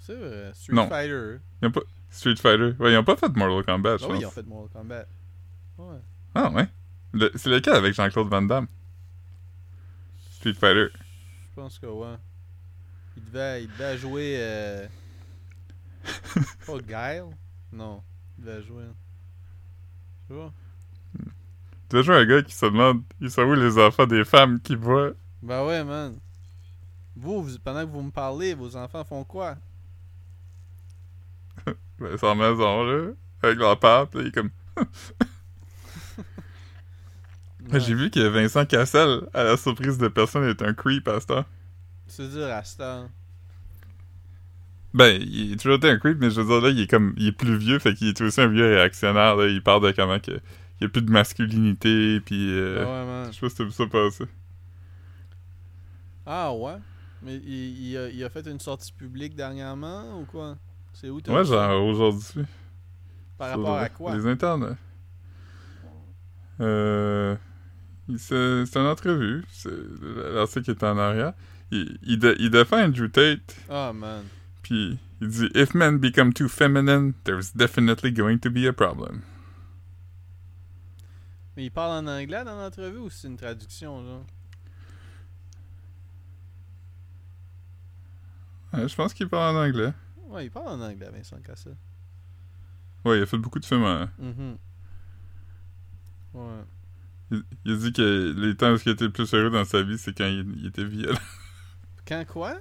[0.00, 0.50] C'est vrai.
[0.54, 0.88] Street Non.
[0.88, 1.36] Fighter.
[1.62, 1.80] Ils ont pas.
[2.10, 2.74] Street Fighter.
[2.78, 4.16] Ouais, ils ont pas fait Mortal Kombat, je Ah pense.
[4.16, 5.06] oui, ils ont fait Mortal Kombat.
[5.78, 6.00] Ouais.
[6.34, 6.68] Ah, ouais.
[7.12, 8.66] Le- C'est lequel avec Jean-Claude Van Damme?
[10.32, 10.88] Street Fighter.
[11.50, 12.16] Je pense que ouais.
[13.16, 14.36] Il devait, il devait jouer.
[14.38, 14.86] Euh...
[16.66, 17.26] pas Guile?
[17.72, 18.02] Non.
[18.38, 18.84] Il devait jouer.
[20.26, 20.52] Tu vois
[21.88, 24.60] Tu as joué un gars qui se demande ils sont où les enfants des femmes
[24.60, 25.12] qui voient?
[25.42, 26.18] Ben ouais, man.
[27.16, 29.56] Vous, vous- pendant que vous me parlez, vos enfants font quoi?
[31.98, 33.10] Ben, sans maison, là,
[33.42, 34.50] avec leur pis là, il est comme.
[37.72, 37.78] Ouais.
[37.78, 41.26] J'ai vu que Vincent Cassel, à la surprise de personne, est un creep à ce
[41.26, 41.44] temps.
[42.08, 43.08] C'est dur à ce temps.
[44.92, 47.14] Ben, il est toujours été un creep, mais je veux dire, là, il est comme.
[47.16, 49.46] Il est plus vieux, fait qu'il est aussi un vieux réactionnaire, là.
[49.46, 50.32] Il parle de comment que.
[50.32, 52.48] Il y a plus de masculinité, pis.
[52.50, 53.26] euh, Ah ouais, man.
[53.32, 54.24] Je sais pas si t'as vu ça passer.
[56.26, 56.74] Ah ouais?
[57.22, 60.58] Mais il, il a, il a fait une sortie publique dernièrement ou quoi?
[60.92, 62.44] C'est où Ouais, genre aujourd'hui.
[63.38, 64.14] Par sur rapport à quoi?
[64.16, 64.76] Les internes.
[66.60, 67.36] Euh.
[68.18, 69.44] C'est une entrevue.
[69.50, 69.70] C'est
[70.34, 71.32] l'article est en arrière.
[71.70, 73.56] Il, il, dé- il défend Andrew Tate.
[73.70, 74.24] Ah, man.
[74.62, 79.22] Puis il dit If men become too feminine, there's definitely going to be a problem.
[81.56, 84.24] Mais il parle en anglais dans l'entrevue ou c'est une traduction, genre?
[88.72, 89.92] Ouais, je pense qu'il parle en anglais.
[90.28, 91.76] Ouais, il parle en anglais, Vincent Cassel.
[93.04, 93.84] Ouais, il a fait beaucoup de films.
[93.84, 94.56] en- Mhm.
[96.34, 96.62] Ouais.
[97.30, 99.82] Il, il a dit que les temps où il était le plus heureux dans sa
[99.82, 101.18] vie, c'est quand il, il était violent.
[102.06, 102.54] Quand quoi?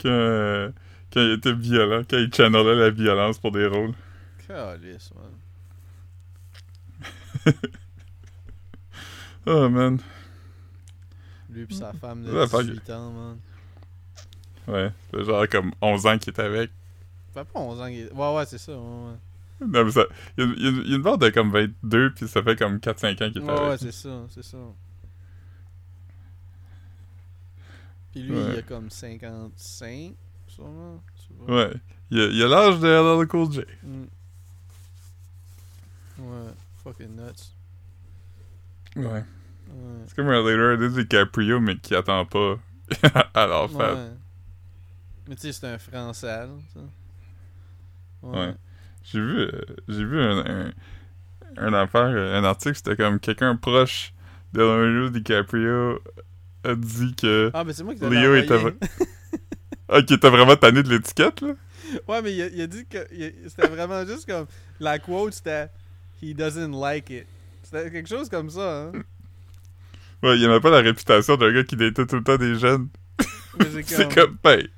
[0.00, 0.70] quand, euh,
[1.12, 3.92] quand il était violent, quand il channelait la violence pour des rôles.
[4.46, 5.32] Calice, man.
[9.46, 9.98] Oh man.
[11.48, 12.62] Lui pis sa femme de fuck.
[12.66, 13.38] 18 ans, man.
[14.70, 16.70] Ouais, c'est genre comme 11 ans qu'il était avec.
[17.34, 18.12] Pas 11 ans qu'il est...
[18.12, 19.66] Ouais, ouais, c'est ça, ouais, ouais.
[19.66, 20.04] Non, mais ça.
[20.38, 23.12] Il y a, il y une barre de comme 22, puis ça fait comme 4-5
[23.12, 23.80] ans qu'il était Ouais, ouais, avec.
[23.80, 24.56] c'est ça, c'est ça.
[28.12, 28.52] Puis lui, Ouais.
[28.54, 30.14] il a comme 55,
[30.48, 31.02] sûrement.
[31.48, 31.72] Ouais.
[32.10, 33.60] Il a l'âge de LL Cool J.
[33.84, 34.02] Mm.
[36.18, 36.52] Ouais,
[36.82, 37.52] fucking nuts.
[38.96, 39.04] Ouais.
[39.06, 39.24] Ouais.
[40.06, 42.56] C'est comme un Leonardo DiCaprio, mais qui attend pas
[43.34, 43.76] à fête.
[43.78, 44.10] ouais.
[45.30, 46.80] Mais tu sais, c'est un français, là, ça.
[48.22, 48.52] Ouais.
[49.04, 49.50] J'ai vu, euh,
[49.86, 50.72] j'ai vu un, un,
[51.56, 54.12] un affaire, euh, un article, c'était comme quelqu'un proche
[54.52, 56.00] de Leonardo DiCaprio
[56.64, 57.52] a dit que.
[57.54, 58.58] Ah, mais c'est moi qui Léo était.
[59.88, 61.54] Ah, qui était vraiment tanné de l'étiquette, là?
[62.08, 62.98] Ouais, mais il a, il a dit que
[63.46, 64.46] c'était vraiment juste comme.
[64.80, 65.68] La quote, c'était
[66.20, 67.26] He doesn't like it.
[67.62, 68.92] C'était quelque chose comme ça, hein.
[70.24, 72.88] Ouais, il aimait pas la réputation d'un gars qui datait tout le temps des jeunes.
[73.86, 74.14] C'est comme.
[74.14, 74.68] comme, ben.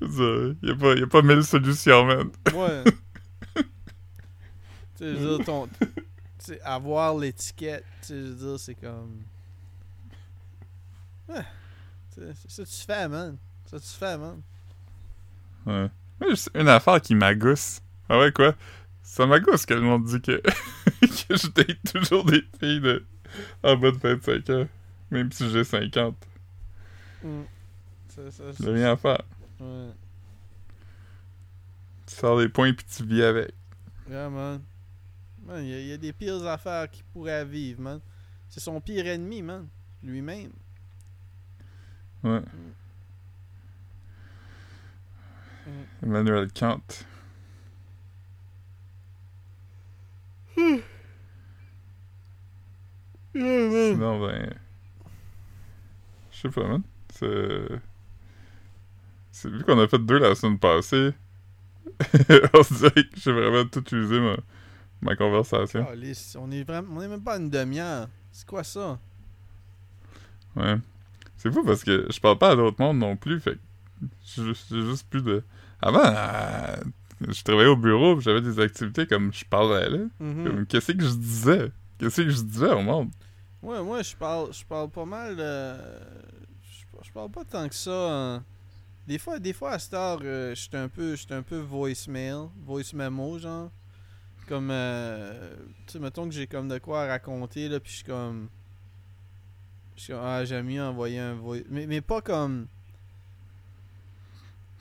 [0.00, 2.30] Je veux dire, Y a a pas mille solutions, man.
[2.54, 2.84] Ouais.
[3.54, 3.62] tu
[4.96, 5.68] sais, je veux dire, ton.
[5.68, 5.86] Tu
[6.38, 9.22] sais, avoir l'étiquette, tu sais, je veux dire, c'est comme.
[11.28, 11.44] Ouais.
[12.10, 13.36] C'est ça que tu fais, man.
[13.64, 14.42] C'est ça que tu fais, man.
[15.66, 15.90] Ouais.
[16.54, 17.80] Une affaire qui m'agousse.
[18.08, 18.54] Ah ouais, quoi?
[19.02, 20.40] Ça m'agousse que le monde dit que,
[21.00, 23.04] que je date toujours des filles de
[23.62, 24.68] en bas de 25 ans.
[25.10, 26.14] Même si j'ai 50.
[27.22, 27.42] Mm.
[28.08, 29.22] Ça, ça, J'ai rien à faire.
[29.60, 29.90] Ouais.
[32.06, 33.52] Tu sors les points puis tu vis avec.
[34.08, 34.62] Yeah, man.
[35.46, 38.00] Man, il y, a- il y a des pires affaires qu'il pourrait vivre, man.
[38.48, 39.68] C'est son pire ennemi, man.
[40.02, 40.50] Lui-même.
[42.24, 42.40] Ouais.
[42.40, 42.72] Mm.
[46.02, 46.80] Emmanuel Kant.
[53.34, 54.54] Sinon, ben.
[56.32, 56.82] Je sais pas, man.
[57.12, 57.80] C'est.
[59.32, 61.12] C'est vu qu'on a fait deux la semaine passée.
[62.54, 64.36] on se dirait que j'ai vraiment tout usé ma,
[65.02, 65.84] ma conversation.
[65.84, 66.96] Calisse, on est vraiment.
[66.96, 68.08] On est même pas à une demi-heure.
[68.32, 68.98] C'est quoi ça?
[70.56, 70.76] Ouais.
[71.36, 73.58] C'est fou parce que je parle pas à d'autres mondes non plus, fait
[74.24, 75.42] j'ai juste, plus de.
[75.82, 76.76] Avant, euh,
[77.28, 79.98] je travaillais au bureau, j'avais des activités comme je parlais là.
[80.18, 81.70] Comme, Qu'est-ce que je disais?
[81.98, 83.10] Qu'est-ce que je disais au monde?
[83.62, 85.36] Ouais, moi, je parle, je parle pas mal.
[85.38, 86.00] euh,
[86.62, 87.90] je, je parle pas tant que ça.
[88.36, 88.44] hein.
[89.10, 92.92] Des fois, des fois à cette heure, euh, un peu, j'étais un peu voicemail, voice
[92.94, 93.68] memo, genre.
[94.46, 95.52] Comme, euh,
[95.88, 98.48] tu sais, mettons que j'ai comme de quoi raconter, là, puis je suis comme.
[99.96, 101.64] Je comme, ah, j'aime mieux envoyer un voice.
[101.70, 102.68] Mais, mais pas comme.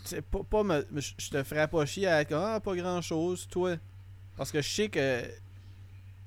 [0.04, 3.02] Sais, pas, pas me- je te ferais pas chier à être comme, ah, pas grand
[3.02, 3.78] chose, toi.
[4.38, 5.24] Parce que je sais que.
[5.24, 5.32] Tu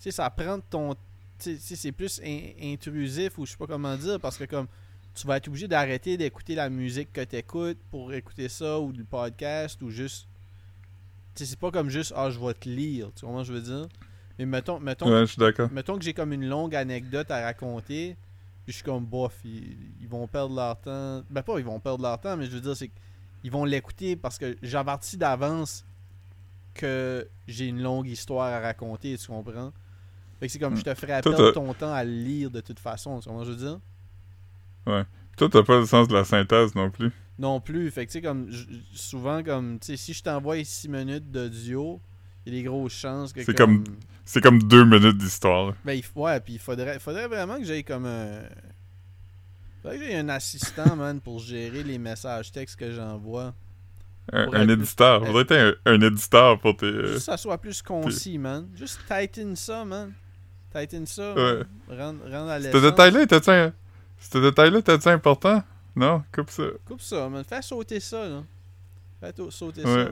[0.01, 0.97] sais, ça prend ton
[1.39, 4.67] tu sais, c'est plus in- intrusif ou je sais pas comment dire parce que comme
[5.15, 8.93] tu vas être obligé d'arrêter d'écouter la musique que tu écoutes pour écouter ça ou
[8.93, 10.27] du podcast ou juste
[11.35, 13.57] tu sais c'est pas comme juste ah je vais te lire tu comprends ce que
[13.57, 13.89] je veux dire?
[14.39, 18.17] Mais mettons mettons Ouais, je mettons que j'ai comme une longue anecdote à raconter
[18.65, 21.23] puis je suis comme bof ils, ils vont perdre leur temps.
[21.29, 22.91] Ben pas ils vont perdre leur temps mais je veux dire c'est
[23.43, 25.85] qu'ils vont l'écouter parce que j'avertis d'avance
[26.75, 29.73] que j'ai une longue histoire à raconter tu comprends?
[30.41, 32.79] Fait que c'est comme je te ferais perdre ton temps à le lire de toute
[32.79, 33.81] façon tu comprends ce que je veux dire?
[34.85, 37.11] Toi, t'as pas le sens de la synthèse non plus.
[37.39, 38.51] non plus fait que tu sais comme
[38.95, 42.01] souvent comme tu sais si je t'envoie 6 minutes d'audio
[42.45, 43.85] il y a des grosses chances que C'est comme-
[44.25, 45.75] C'est comme deux minutes d'histoire.
[45.85, 48.43] Ben, ouais, puis il faudrait, faudrait vraiment que j'aie comme un.
[49.83, 53.53] Faudrait que j'aie un assistant, man, pour gérer les messages textes que j'envoie.
[54.33, 55.27] Un, être plus- éditeur.
[55.27, 56.87] Faudrait être un, un éditeur pour tes.
[56.87, 58.69] euh, Juste que ça soit plus concis, man.
[58.77, 60.13] Juste tighten ça, man.
[60.73, 61.35] Tighten ça.
[61.35, 61.63] Ouais.
[61.89, 62.83] Rendre, rendre à Ce l'essence.
[62.83, 63.73] détail-là, un...
[64.31, 65.63] Ce détail-là, était-tu important?
[65.95, 66.23] Non?
[66.33, 66.63] Coupe ça.
[66.87, 67.45] Coupe ça, man.
[67.45, 68.43] Fais sauter ça, là.
[69.21, 70.05] Fais sauter Ouais.
[70.07, 70.11] ça.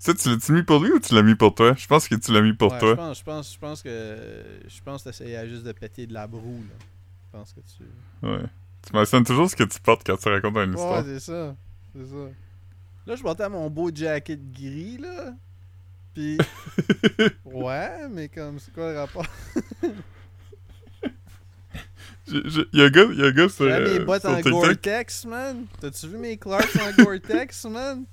[0.00, 1.74] Ça, tu l'as-tu mis pour lui ou tu l'as mis pour toi?
[1.76, 2.90] Je pense que tu l'as mis pour Ouais, toi.
[2.90, 4.60] Je pense, je pense, je pense que.
[4.68, 6.76] Je pense que t'essayais juste de péter de la broue, là.
[7.26, 7.82] Je pense que tu.
[8.26, 8.44] Ouais.
[8.86, 11.04] Tu mentionnes toujours ce que tu portes quand tu racontes une Ouais, histoire.
[11.04, 11.56] c'est ça.
[11.94, 12.28] C'est ça.
[13.06, 15.32] Là, je portais mon beau jacket gris, là.
[16.14, 16.38] Puis.
[17.44, 19.26] ouais, mais comme, c'est quoi le rapport?
[22.30, 24.24] J'ai- j'ai- Il y a un gars, y a un gars sur, mes euh, bottes
[24.24, 24.40] en.
[24.40, 25.66] Gore-Tex, man.
[25.80, 28.04] T'as-tu vu mes Clarks en Gore-Tex, man?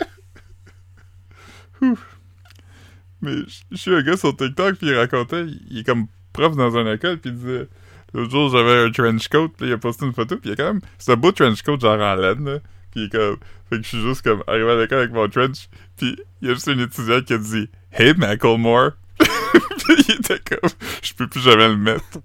[3.21, 3.36] Mais
[3.71, 6.88] je suis un gars sur TikTok, puis il racontait, il est comme prof dans une
[6.88, 7.67] école, puis il disait
[8.13, 10.54] L'autre jour, j'avais un trench coat, puis il a posté une photo, puis il y
[10.54, 10.82] a quand même.
[10.97, 12.60] C'est un beau trench coat, genre en laine, là.
[12.91, 13.38] Puis il est comme.
[13.69, 16.51] Fait que je suis juste comme arrivé à l'école avec mon trench, puis il y
[16.51, 18.91] a juste une étudiante qui a dit Hey, Macklemore.
[19.89, 20.69] il était comme
[21.01, 22.19] Je peux plus jamais le mettre.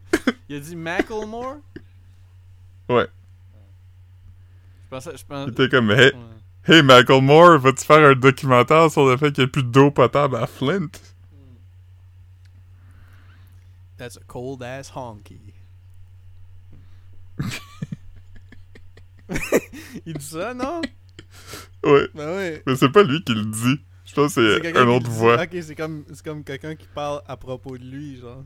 [0.49, 1.57] Il a dit Macklemore?
[2.91, 3.07] Ouais.
[4.85, 5.11] Je pensais.
[5.13, 5.51] Je Il pensais.
[5.53, 6.75] était comme Hey, Ouais.
[6.77, 10.37] hey Macklemore, vas-tu faire un documentaire sur le fait qu'il n'y a plus d'eau potable
[10.37, 10.89] à Flint?
[13.97, 15.41] That's a cold ass honky.
[20.07, 20.81] Il dit ça, non?
[21.85, 22.09] Ouais.
[22.15, 22.61] Ben oui.
[22.67, 23.81] Mais c'est pas lui qui le dit.
[24.05, 25.41] Je pense que c'est qui autre voix.
[25.43, 28.43] Ok, c'est comme, c'est comme quelqu'un qui parle à propos de lui, genre.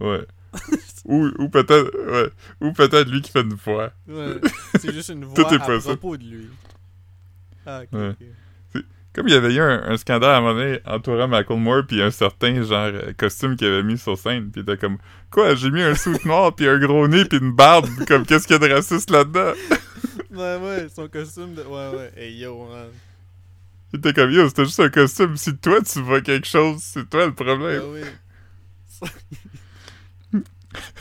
[0.00, 0.26] Ouais.
[1.04, 2.30] Ou ou peut-être ouais.
[2.60, 3.90] ou peut-être lui qui fait une voix.
[4.06, 4.36] Ouais.
[4.80, 5.96] C'est juste une Tout voix est à possible.
[5.96, 6.48] propos de lui.
[7.66, 8.08] Ah, ok, Ouais.
[8.10, 8.26] ok.
[9.14, 12.00] Comme il y avait eu un, un scandale à un moment donné entourant Macklemore puis
[12.00, 14.98] un certain genre euh, costume qu'il avait mis sur scène puis il était comme
[15.30, 17.88] quoi j'ai mis un soute noir puis un gros nez puis une barbe?
[18.06, 19.52] Comme qu'est-ce qu'il y a de raciste là-dedans
[20.30, 21.62] Ouais, ouais, son costume de.
[21.62, 22.12] Ouais, ouais.
[22.16, 22.88] Hey yo, man.
[23.92, 27.08] il était comme yo c'était juste un costume si toi tu vois quelque chose c'est
[27.08, 28.00] toi le problème oui.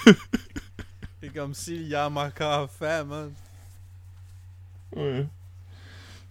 [1.22, 3.32] C'est comme s'il y a encore fait, man.
[4.96, 5.26] ouais.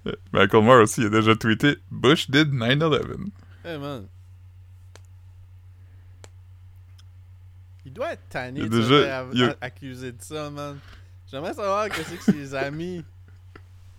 [0.06, 3.30] Euh, Macklemore aussi il a déjà tweeté Bush did 9/11
[3.64, 4.06] Hey, man.
[7.84, 10.78] Il doit être tanné de se déjà- a- a- accuser de ça, man.
[11.30, 13.04] J'aimerais savoir qu'est-ce que ses amis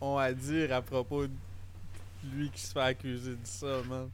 [0.01, 1.31] ont à dire à propos de
[2.33, 4.09] lui qui se fait accuser de ça, man.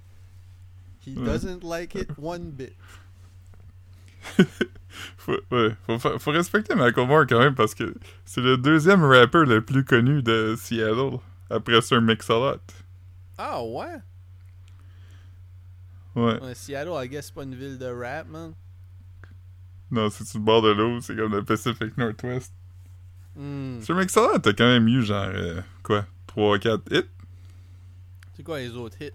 [1.05, 2.73] He doesn't like it one bit.
[5.17, 7.93] Faut, ouais, faut, fa- faut respecter Macklemore quand même parce que
[8.25, 11.17] c'est le deuxième rapper le plus connu de Seattle
[11.49, 12.61] après Sir Mix-a-Lot
[13.37, 13.85] Ah ouais?
[16.15, 18.53] ouais Ouais, Seattle, I guess, c'est pas une ville de rap, man.
[19.91, 22.53] non c'est sur le bord de l'eau c'est comme le Pacific Northwest
[23.35, 23.81] Hmm.
[23.81, 27.09] Sur Mixer, t'as quand même eu genre, euh, quoi, 3-4 hits?
[28.35, 29.09] C'est quoi les autres hits?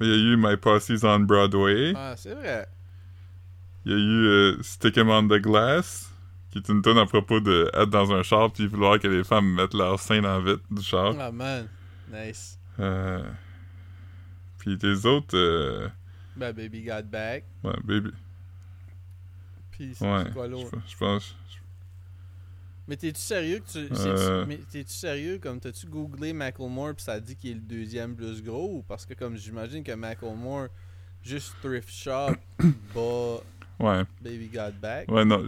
[0.00, 1.94] Il y a eu My Posse's on Broadway.
[1.96, 2.68] Ah, c'est vrai.
[3.88, 6.12] Il y a eu euh, Stick 'em on the Glass,
[6.50, 9.24] qui est une tonne à propos de être dans un char puis vouloir que les
[9.24, 11.14] femmes mettent leur sein dans le vide du char.
[11.18, 11.66] Ah, man.
[12.12, 12.58] Nice.
[12.78, 13.22] Euh,
[14.58, 15.88] puis les autres, euh,
[16.36, 17.44] Ben, Baby Got Back.
[17.64, 18.10] ouais, baby.
[19.70, 20.72] Puis, c'est Ouais, quoi l'autre?
[20.86, 21.34] je pense.
[22.86, 23.88] Mais t'es-tu sérieux que tu.
[23.90, 24.44] Euh.
[24.46, 25.38] Mais t'es-tu sérieux?
[25.38, 28.84] Comme t'as-tu googlé Macklemore pis ça dit qu'il est le deuxième plus gros?
[28.86, 30.68] Parce que comme j'imagine que Macklemore
[31.22, 32.32] juste thrift shop
[32.94, 33.40] bat
[33.80, 35.08] Ouais, Baby Got Back.
[35.10, 35.42] ouais, non,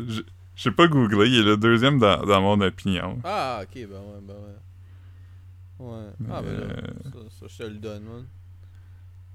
[0.56, 3.18] j'ai- pas googlé, il est le deuxième dans, dans mon opinion.
[3.24, 5.86] Ah ok ben ouais ben ouais.
[5.86, 6.10] Ouais.
[6.30, 6.66] Ah ben là,
[7.04, 8.26] Mais- ça, ça, je te le donne man.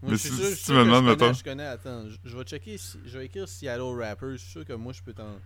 [0.01, 1.33] Mais Moi, je suis si- sûr, je si suis tu me demandes, je connais, mettons-
[1.33, 4.51] je connais, attends, je, je vais checker, si- je vais écrire Seattle Rappers, je suis
[4.51, 5.37] sûr que moi je peux t'en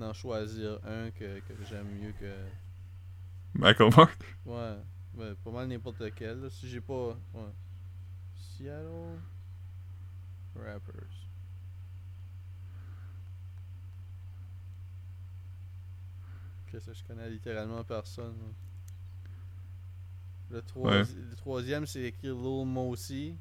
[0.00, 2.32] en choisir un que, que j'aime mieux que...
[3.58, 4.10] Macklemore?
[4.46, 4.76] Ouais,
[5.14, 6.40] ben, pas mal n'importe lequel.
[6.40, 7.16] là, si j'ai pas.
[7.34, 7.42] Ouais.
[8.36, 9.18] Seattle
[10.56, 11.23] Rappers.
[16.74, 18.34] Que ça, je connais littéralement personne.
[20.50, 21.22] Le, troisi- Ouais.
[21.30, 23.36] le troisième, c'est écrit Lil Mossy.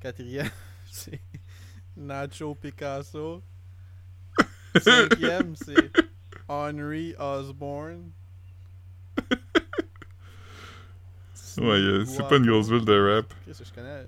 [0.00, 0.50] Quatrième,
[0.90, 1.18] c'est
[1.96, 3.42] Nacho Picasso.
[4.82, 5.90] Cinquième, c'est
[6.46, 8.10] Henry Osborne.
[11.56, 13.32] Ouais, c'est pas une grosse ville de rap.
[13.46, 14.06] Qu'est-ce que je connais?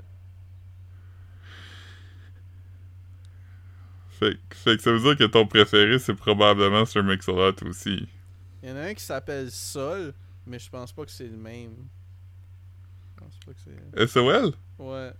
[4.10, 8.06] Fait, fait que ça veut dire que ton préféré, c'est probablement Sir Mix-a-Lot aussi.
[8.62, 10.12] Il y en a un qui s'appelle Sol,
[10.46, 11.74] mais je pense pas que c'est le même.
[13.16, 14.06] Je pense pas que c'est.
[14.08, 14.52] SOL?
[14.78, 15.12] Ouais.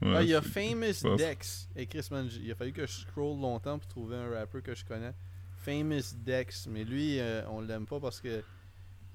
[0.00, 1.68] Ouais, ah, il y a Famous Dex.
[1.76, 4.60] Et Chris, man, j- il a fallu que je scroll longtemps pour trouver un rapper
[4.60, 5.14] que je connais.
[5.58, 6.66] Famous Dex.
[6.66, 8.42] Mais lui, euh, on l'aime pas parce que.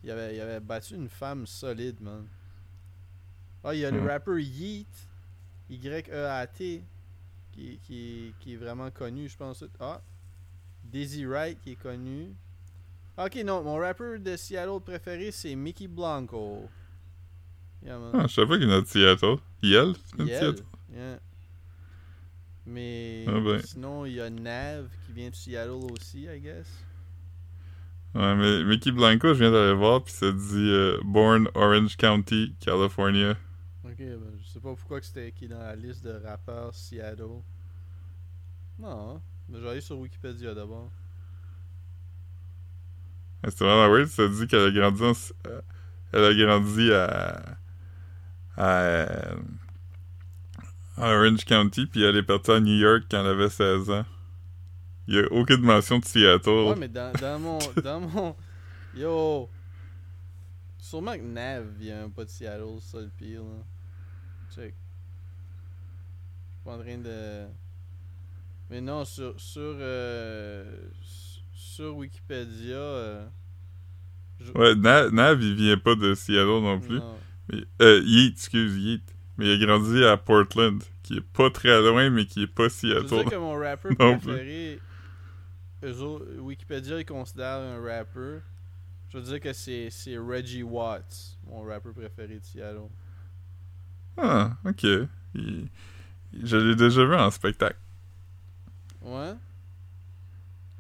[0.04, 2.26] Il avait, il avait battu une femme solide, man.
[3.64, 4.88] Ah, il y a le rapper Yeet.
[5.70, 6.84] Y-E-A-T.
[7.52, 9.64] Qui, qui, qui est vraiment connu, je pense.
[9.80, 10.00] Ah.
[10.92, 12.34] Daisy Wright qui est connu.
[13.18, 16.70] Ok, non, mon rappeur de Seattle préféré c'est Mickey Blanco.
[17.84, 18.12] Yeah, man.
[18.14, 19.38] Ah, je savais pas qu'il y en a de Seattle.
[19.62, 19.94] Yale?
[20.06, 20.64] C'est de Seattle?
[20.94, 21.20] yeah.
[22.66, 23.62] Mais Ah ben.
[23.62, 26.68] sinon, il y a Nav qui vient de Seattle aussi, I guess.
[28.14, 32.56] Ouais, mais Mickey Blanco, je viens d'aller voir, puis ça dit euh, Born Orange County,
[32.60, 33.38] California.
[33.86, 37.42] Ok, ben, je sais pas pourquoi c'était écrit dans la liste de rappeurs Seattle.
[38.80, 39.22] Non, hein.
[39.50, 40.90] Mais je vais aller sur Wikipédia d'abord.
[43.44, 45.14] C'est vraiment weird, ça dit qu'elle a grandi en...
[45.48, 45.62] euh,
[46.12, 47.58] Elle a grandi à...
[48.58, 48.82] à...
[48.82, 49.36] euh,
[50.98, 54.06] à Orange County, puis elle est partie à New York quand elle avait 16 ans.
[55.08, 56.50] Il y a aucune mention de Seattle.
[56.50, 57.60] Ouais, mais dans, dans mon.
[57.84, 58.36] dans mon.
[58.96, 59.48] Yo!
[60.80, 63.64] Sûrement que Nav vient pas de Seattle, ça le pire, là.
[64.54, 64.74] Check.
[64.74, 67.46] Je suis pas en train de.
[68.70, 69.40] Mais non, sur.
[69.40, 70.66] Sur, euh,
[71.54, 72.76] sur Wikipédia.
[72.76, 73.28] euh,
[74.40, 77.00] je- Ouais, Na- Nav, il vient pas de Seattle non plus.
[77.00, 77.16] non.
[77.52, 79.04] Mais, euh, Yeet, excuse, Yeet.
[79.38, 82.68] Mais il a grandi à Portland, qui est pas très loin, mais qui est pas
[82.70, 83.30] Je veux dire Seattle.
[83.30, 84.80] que mon rapper Non préféré.
[85.84, 88.40] eux autres- Wikipédia, il considère un rapper.
[89.10, 92.90] Je veux dire que c'est Reggie Watts, mon rapper préféré de Seattle.
[94.18, 94.84] Ah, ok.
[95.36, 95.70] Il-
[96.44, 97.78] Je l'ai déjà vu en spectacle.
[99.08, 99.34] Ouais?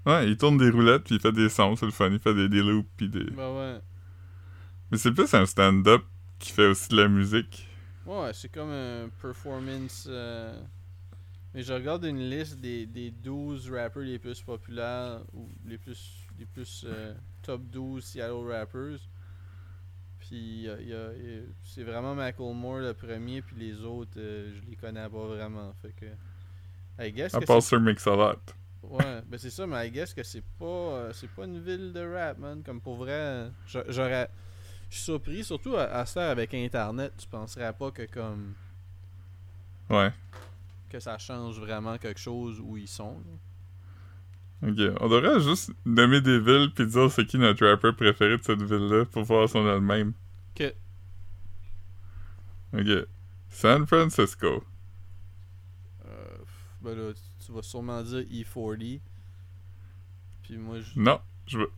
[0.05, 2.09] Ouais, il tourne des roulettes, puis il fait des sons, c'est le fun.
[2.11, 3.30] Il fait des, des loops, puis des...
[3.32, 3.80] Bah ouais.
[4.91, 6.03] Mais c'est plus un stand-up
[6.39, 7.67] qui fait aussi de la musique.
[8.05, 10.07] Ouais, c'est comme un performance.
[10.09, 10.61] euh,
[11.53, 16.25] Mais je regarde une liste des, des 12 rappers les plus populaires ou les plus,
[16.39, 18.99] les plus euh, top 12 Seattle rappers.
[20.19, 20.67] Puis
[21.63, 25.73] c'est vraiment Macklemore le premier, puis les autres, euh, je les connais pas vraiment.
[25.82, 26.05] Fait que.
[26.99, 28.55] I guess À part sur Mix-a-Lot.
[28.83, 31.91] Ouais, ben c'est ça, mais I guess que c'est pas euh, c'est pas une ville
[31.93, 32.63] de rap, man.
[32.63, 34.29] Comme pour vrai, j'a- j'aurais.
[34.89, 38.53] Je suis surpris, surtout à, heure avec Internet, tu penserais pas que comme
[39.89, 40.11] Ouais.
[40.89, 43.21] que ça change vraiment quelque chose où ils sont.
[44.61, 44.69] là.
[44.69, 44.95] Ok.
[45.01, 48.61] On devrait juste nommer des villes, puis dire c'est qui notre rapper préféré de cette
[48.61, 50.13] ville-là, pour voir si on a le même.
[50.57, 50.73] Ok.
[52.73, 53.07] Ok.
[53.49, 54.63] San Francisco.
[56.82, 58.99] Ben là, tu- vas sûrement dire E40.
[60.43, 60.99] Puis moi je.
[60.99, 61.71] Non, je veux...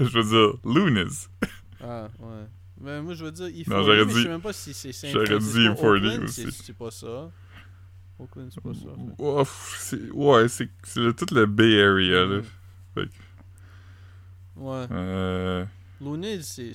[0.00, 1.26] Je veux dire Loonies.
[1.80, 2.44] Ah, ouais.
[2.80, 3.68] Ben moi je veux dire E40.
[3.70, 5.86] Non, mais dit- Je sais même pas si c'est j'aurais dit Francisco.
[5.86, 6.52] E40 Oakland, aussi.
[6.52, 7.30] c'est- pas ça.
[8.18, 8.80] Oakland, c'est pas ça.
[8.96, 9.22] fait.
[9.78, 12.40] C'est- ouais, c'est le- toute la Bay Area, là.
[14.56, 14.86] Ouais.
[14.90, 15.64] Euh...
[16.00, 16.72] Looney, c'est.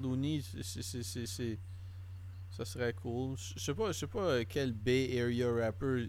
[0.00, 1.58] Looney, c'est-
[2.50, 3.36] Ça serait cool.
[3.56, 6.08] Je sais pas, je sais pas quel Bay Area rapper.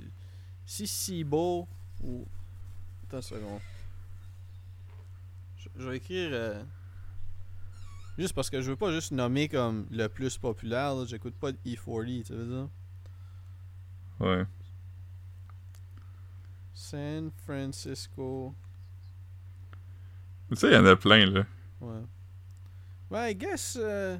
[0.65, 1.67] Si Sibo
[2.03, 2.25] ou.
[3.07, 3.59] Attends une seconde.
[5.57, 6.29] Je, je vais écrire.
[6.33, 6.63] euh,
[8.17, 10.93] Juste parce que je veux pas juste nommer comme le plus populaire.
[10.95, 11.05] là.
[11.05, 12.69] J'écoute pas de E40, tu veux dire?
[14.19, 14.45] Ouais.
[16.73, 18.53] San Francisco.
[20.49, 21.45] Tu sais, il y en a plein, là.
[21.81, 22.01] Ouais.
[23.09, 23.77] Ouais, I guess.
[23.79, 24.17] euh,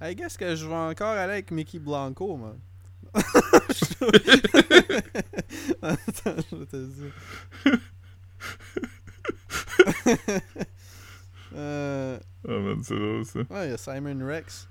[0.00, 2.58] I guess que je vais encore aller avec Mickey Blanco, man.
[5.82, 7.12] Attends, je te dire.
[11.54, 13.40] euh, Oh man, c'est drôle, ça.
[13.40, 14.68] ouais, il y a Simon Rex.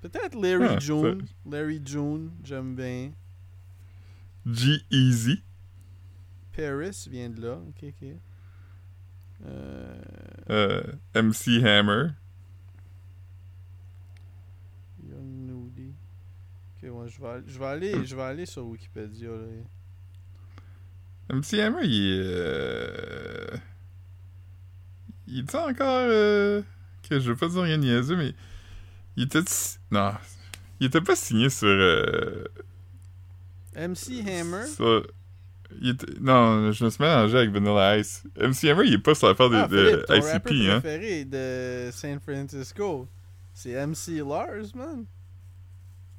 [0.00, 1.24] Peut-être Larry Ah, June.
[1.44, 3.12] Larry June, j'aime bien.
[4.46, 5.42] G-Easy.
[6.52, 7.54] Paris vient de là.
[7.68, 8.08] Ok, ok.
[9.44, 10.00] Euh,
[10.50, 10.82] Euh,
[11.14, 12.10] MC Hammer.
[15.08, 15.94] Young Nudie.
[16.82, 19.30] Ok, ouais, je vais, aller- je vais aller, je vais aller sur Wikipédia.
[19.30, 19.46] Là.
[21.30, 22.22] MC Hammer, il est...
[22.22, 23.46] Euh...
[25.26, 25.86] Il dit encore...
[26.08, 26.62] Euh...
[27.08, 28.34] Que je veux pas dire rien de niaiseux, mais...
[29.16, 29.40] Il était...
[29.90, 30.12] Non.
[30.80, 31.68] Il était pas signé sur...
[31.68, 32.44] Euh...
[33.76, 34.66] MC Hammer.
[34.66, 35.06] sur-
[35.80, 36.06] Il était...
[36.20, 38.22] Non, je me suis mélangé avec Vanilla Ice.
[38.40, 40.80] MC Hammer, il est pas sur l'affaire de, Ah, de ton ICP, hein.
[40.80, 43.06] préféré de San Francisco,
[43.52, 45.04] c'est MC Lars, man.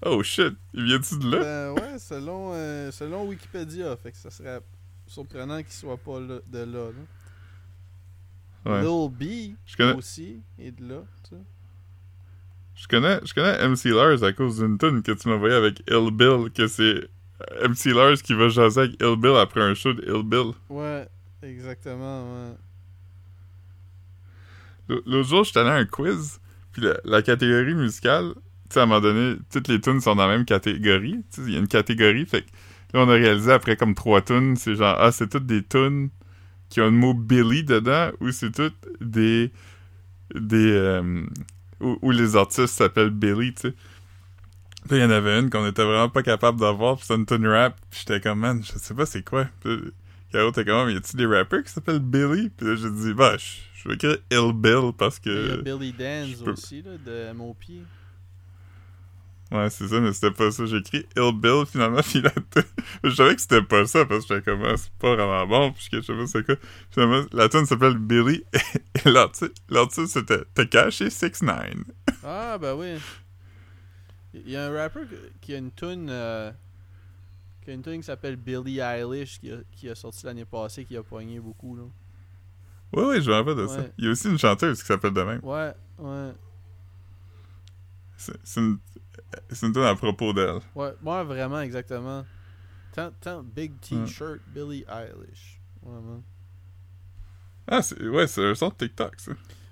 [0.05, 1.39] Oh shit, il vient-tu de là?
[1.39, 4.61] Ben ouais, selon, euh, selon Wikipédia, fait que ça serait
[5.09, 6.89] surprenant qu'il soit pas là- de là.
[8.65, 8.71] là.
[8.71, 8.81] Ouais.
[8.81, 11.41] Lil B Je connais, aussi est de là, tu sais.
[12.75, 15.81] je connais, je connais MC Lars à cause d'une tune que tu m'as envoyée avec
[15.89, 17.09] Ill Bill, que c'est
[17.67, 20.51] MC Lars qui va jaser avec Ill Bill après un show de Ill Bill.
[20.69, 21.07] Ouais,
[21.41, 22.55] exactement, ouais.
[25.05, 26.39] L'autre jour, j'étais allé à un quiz,
[26.71, 30.15] puis la, la catégorie musicale, tu sais, à un moment donné, toutes les tunes sont
[30.15, 31.23] dans la même catégorie.
[31.31, 32.49] Tu sais, il y a une catégorie, fait que
[32.93, 36.09] là, on a réalisé après comme trois tunes, c'est genre, ah, c'est toutes des tunes
[36.69, 39.51] qui ont le mot Billy dedans, ou c'est toutes des.
[40.33, 40.71] des.
[40.71, 41.23] euh,
[41.81, 43.73] où, où les artistes s'appellent Billy, tu sais.
[44.87, 47.25] Puis il y en avait une qu'on était vraiment pas capable d'avoir, puis c'était une
[47.25, 49.45] tune rap, puis j'étais comme, man, je sais pas c'est quoi.
[49.61, 49.77] Puis
[50.31, 52.49] Caro était comme, y a-tu des rappers qui s'appellent Billy?
[52.49, 55.57] Puis là, j'ai dit, bah, je, je vais écrire Ill Bill parce Il y a
[55.57, 55.61] que.
[55.61, 57.63] Billy Danz je peux- aussi, là, de MOP.
[59.51, 60.65] Ouais, c'est ça, mais c'était pas ça.
[60.67, 62.63] J'ai écrit Ill Bill, finalement, puis la tune-
[63.03, 65.71] Je savais que c'était pas ça, parce que j'étais comme, ah, c'est pas vraiment bon,
[65.71, 66.55] puis je sais pas c'est quoi.
[66.91, 68.43] Finalement, la tune s'appelle Billy,
[69.05, 71.73] et l'artiste c'était Tekashi 69.
[72.23, 72.95] Ah, ben oui.
[74.33, 76.51] Il y a un rapper que- qui a une tune euh,
[77.63, 80.85] qui a une tune qui s'appelle Billie Eilish qui a, qui a sorti l'année passée
[80.85, 81.83] qui a pogné beaucoup là.
[82.93, 83.85] Ouais, ouais, je me rappelle de ça.
[83.97, 85.39] Il y a aussi une chanteuse qui s'appelle de même.
[85.43, 86.31] Ouais, ouais.
[88.19, 88.79] C'est une,
[89.49, 90.59] c'est une tune à propos d'elle.
[90.75, 92.25] Ouais, moi vraiment exactement.
[92.93, 95.61] Tant, tant big t-shirt Billie Eilish.
[95.81, 96.21] Vraiment.
[97.67, 99.31] Ah, c'est, ouais, c'est un son de TikTok, ça.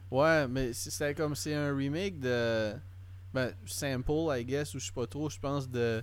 [0.10, 2.74] Ouais, mais c'est comme c'est un remake de
[3.34, 6.02] ben sample I guess ou je sais pas trop, je pense de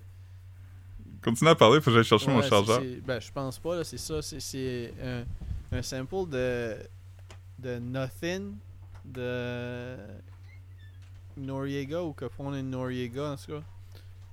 [1.23, 2.83] Continue à parler, faut que j'aille chercher mon chargeur.
[3.03, 4.21] Ben, je pense pas, là, c'est ça.
[4.21, 5.25] C'est, c'est un,
[5.73, 6.77] un sample de,
[7.59, 8.57] de Nothing
[9.07, 9.97] de
[11.37, 13.63] Noriega ou Capone and Noriega, en tout cas.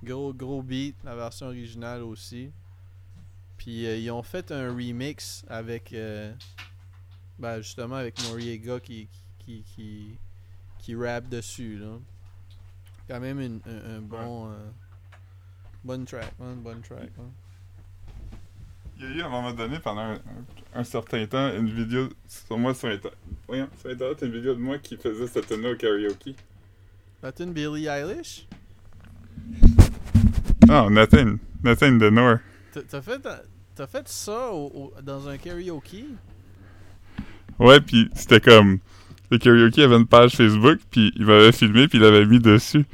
[0.02, 2.50] Gros, gros beat, la version originale aussi.
[3.56, 5.92] Puis euh, ils ont fait un remix avec.
[5.92, 6.32] euh,
[7.38, 10.18] ben, justement, avec Noriega qui, qui, qui,
[10.78, 11.98] qui rappe dessus, là.
[13.08, 14.50] Quand même une- un, un bon.
[14.50, 14.70] euh,
[15.84, 17.10] bonne track, man, bonne track.
[17.18, 17.30] hein.
[18.98, 20.20] Il y a eu à un moment donné, pendant un, un-
[20.74, 23.18] un certain temps, une vidéo sur moi sur Internet.
[23.48, 26.36] Voyons, sur Internet, une vidéo de moi qui faisait cette tune au karaoke.
[27.30, 28.48] Tune Billie Eilish?
[30.68, 31.36] Ah, Nathan.
[31.62, 32.38] Nathan de Nord.
[32.88, 33.20] T'as- fait,
[33.76, 36.06] t'as fait ça au- au- dans un karaoke?
[37.58, 38.78] Ouais, puis c'était comme.
[39.30, 42.84] Le karaoke avait une page Facebook, puis il m'avait filmé, puis il l'avait mis dessus.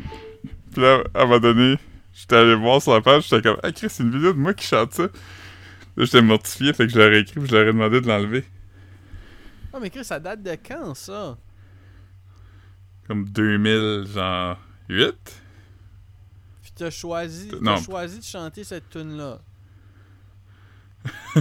[0.72, 1.78] Puis là, à un moment donné,
[2.12, 4.52] j'étais allé voir sur la page, j'étais comme, ah, Chris, c'est une vidéo de moi
[4.54, 5.04] qui chante ça.
[5.04, 8.44] Là, j'étais mortifié, fait que je l'aurais écrit, puis je leur ai demandé de l'enlever.
[9.72, 11.36] Ah, mais Chris, ça date de quand ça?
[13.08, 15.42] Comme 2000, genre, 8?
[16.62, 19.40] Puis t'as choisi, t'as choisi de chanter cette tune là.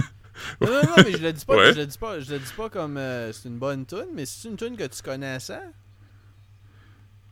[0.60, 1.72] non, non, non, mais je le dis pas, Ouais.
[1.74, 4.24] je le dis pas, je le dis pas comme euh, c'est une bonne tune, mais
[4.24, 5.60] c'est une tune que tu connaissais.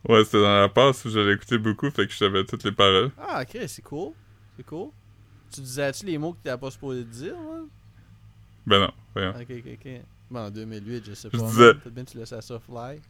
[0.08, 2.72] Ouais, c'était dans la passe où j'allais écouter beaucoup, fait que je savais toutes les
[2.72, 3.10] paroles.
[3.18, 4.12] Ah, Chris, c'est cool,
[4.56, 4.90] c'est cool.
[5.52, 7.60] Tu disais-tu les mots que t'étais pas supposé te dire, là?
[8.66, 9.30] Ben non, voyons.
[9.30, 9.88] Ok, ok, ok.
[10.30, 11.44] Bon, en 2008, je sais Je pas.
[11.46, 11.74] disais-.
[11.74, 13.00] Peut-être bien que tu laissais ça fly.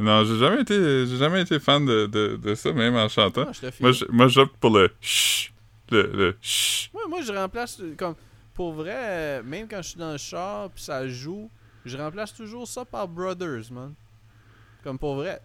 [0.00, 3.46] Non, j'ai jamais été, j'ai jamais été fan de, de, de ça, même en chantant.
[3.48, 3.68] Ah, je.
[3.82, 3.92] Moi,
[4.28, 5.52] je- j'opte pour le chut.
[5.90, 6.92] Le, le chut.
[6.94, 8.14] Moi, moi, je remplace comme
[8.54, 11.50] pour vrai, même quand je suis dans le char puis ça joue,
[11.84, 13.94] je remplace toujours ça par Brothers, man.
[14.84, 15.40] Comme pour vrai.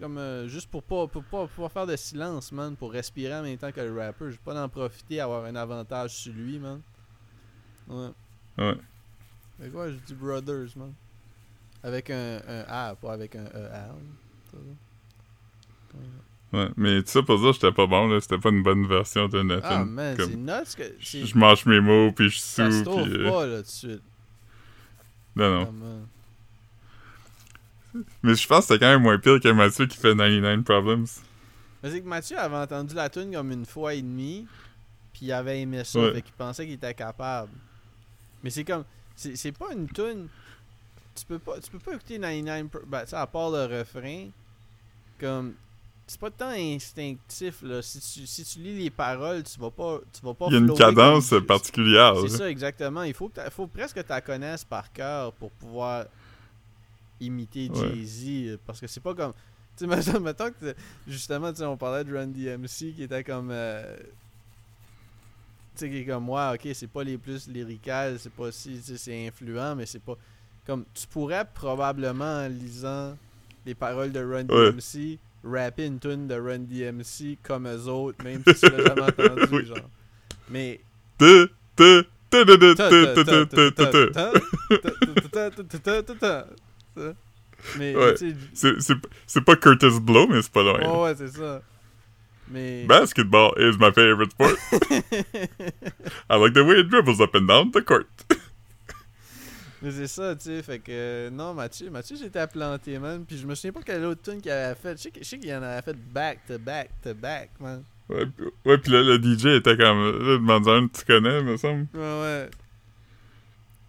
[0.00, 3.42] Comme euh, juste pour pas, pour pas pouvoir faire de silence, man, pour respirer en
[3.42, 4.30] même temps que le rapper.
[4.30, 6.80] J'ai pas d'en profiter, avoir un avantage sur lui, man.
[7.88, 8.10] Ouais.
[8.58, 8.74] Ouais.
[9.60, 10.92] Fait quoi, je dis Brothers, man.
[11.84, 13.44] Avec un, un A, pas avec un.
[13.44, 13.60] Ça,
[14.54, 14.60] là.
[16.52, 18.20] Ouais, mais tout ça pour dire que j'étais pas bon, là.
[18.20, 19.68] C'était pas une bonne version de Nathan.
[19.70, 20.82] Ah, man, c'est nuts que.
[21.00, 23.18] je mange mes mots, puis je Ça se sous, trouve puis...
[23.20, 24.02] euh, pas, là, tout de suite.
[25.36, 25.74] Non, non.
[25.82, 26.00] Euh,
[28.22, 31.06] Mais je pense que c'était quand même moins pire que Mathieu qui fait 99 Problems.
[31.82, 34.46] Mais c'est que Mathieu avait entendu la tune comme une fois et demie,
[35.12, 36.12] puis il avait aimé ça, Ouais.
[36.14, 37.50] fait qu'il pensait qu'il était capable.
[38.42, 38.84] Mais c'est comme,
[39.16, 40.28] c'est c'est pas une tune.
[41.14, 44.28] Tu peux pas, tu peux pas écouter 99, per- ben, à part le refrain,
[45.20, 45.54] comme,
[46.06, 47.80] c'est pas tant instinctif là.
[47.82, 50.46] Si tu, si tu lis les paroles, tu vas pas, tu vas pas.
[50.48, 52.14] Il y a une cadence comme- particulière.
[52.22, 53.04] C'est ça exactement.
[53.04, 56.06] Il faut faut presque que tu la connaisses par cœur pour pouvoir
[57.20, 57.94] imiter Ouais.
[57.94, 59.32] Jay-Z parce que c'est pas comme
[59.76, 60.74] tu sais mettons, que
[61.06, 64.02] justement on parlait de Run DMC qui était comme euh, tu
[65.76, 69.26] sais qui est comme moi ok c'est pas les plus lyricales c'est pas si c'est
[69.28, 70.16] influent mais c'est pas
[70.66, 73.16] comme tu pourrais probablement en lisant
[73.66, 75.18] les paroles de Run DMC, ouais.
[75.44, 79.66] rapper une tune de Run DMC comme eux autres, même si tu l'as jamais entendu,
[79.66, 79.90] genre.
[80.48, 80.80] Mais.
[87.78, 87.94] Mais
[89.26, 91.02] c'est pas Curtis Blow, mais c'est pas loin.
[91.02, 91.62] Ouais, c'est ça.
[92.48, 92.84] Mais...
[92.86, 94.52] Basketball is my favorite sport.
[96.28, 98.06] I like the way it dribbles up and down the court.
[99.84, 100.62] Mais c'est ça, tu sais.
[100.62, 100.90] Fait que.
[100.90, 103.24] euh, Non, Mathieu, Mathieu, j'étais à planter, man.
[103.26, 104.96] Puis je me souviens pas quelle autre tune qu'il avait fait.
[104.96, 107.84] Je sais que- je sais qu'il en avait fait back to back to back, man.
[108.08, 110.10] Ouais, pis- ouais puis là, le DJ était comme...
[110.18, 111.86] Là, demande un tu connais, me semble.
[111.94, 112.50] Ouais, ouais.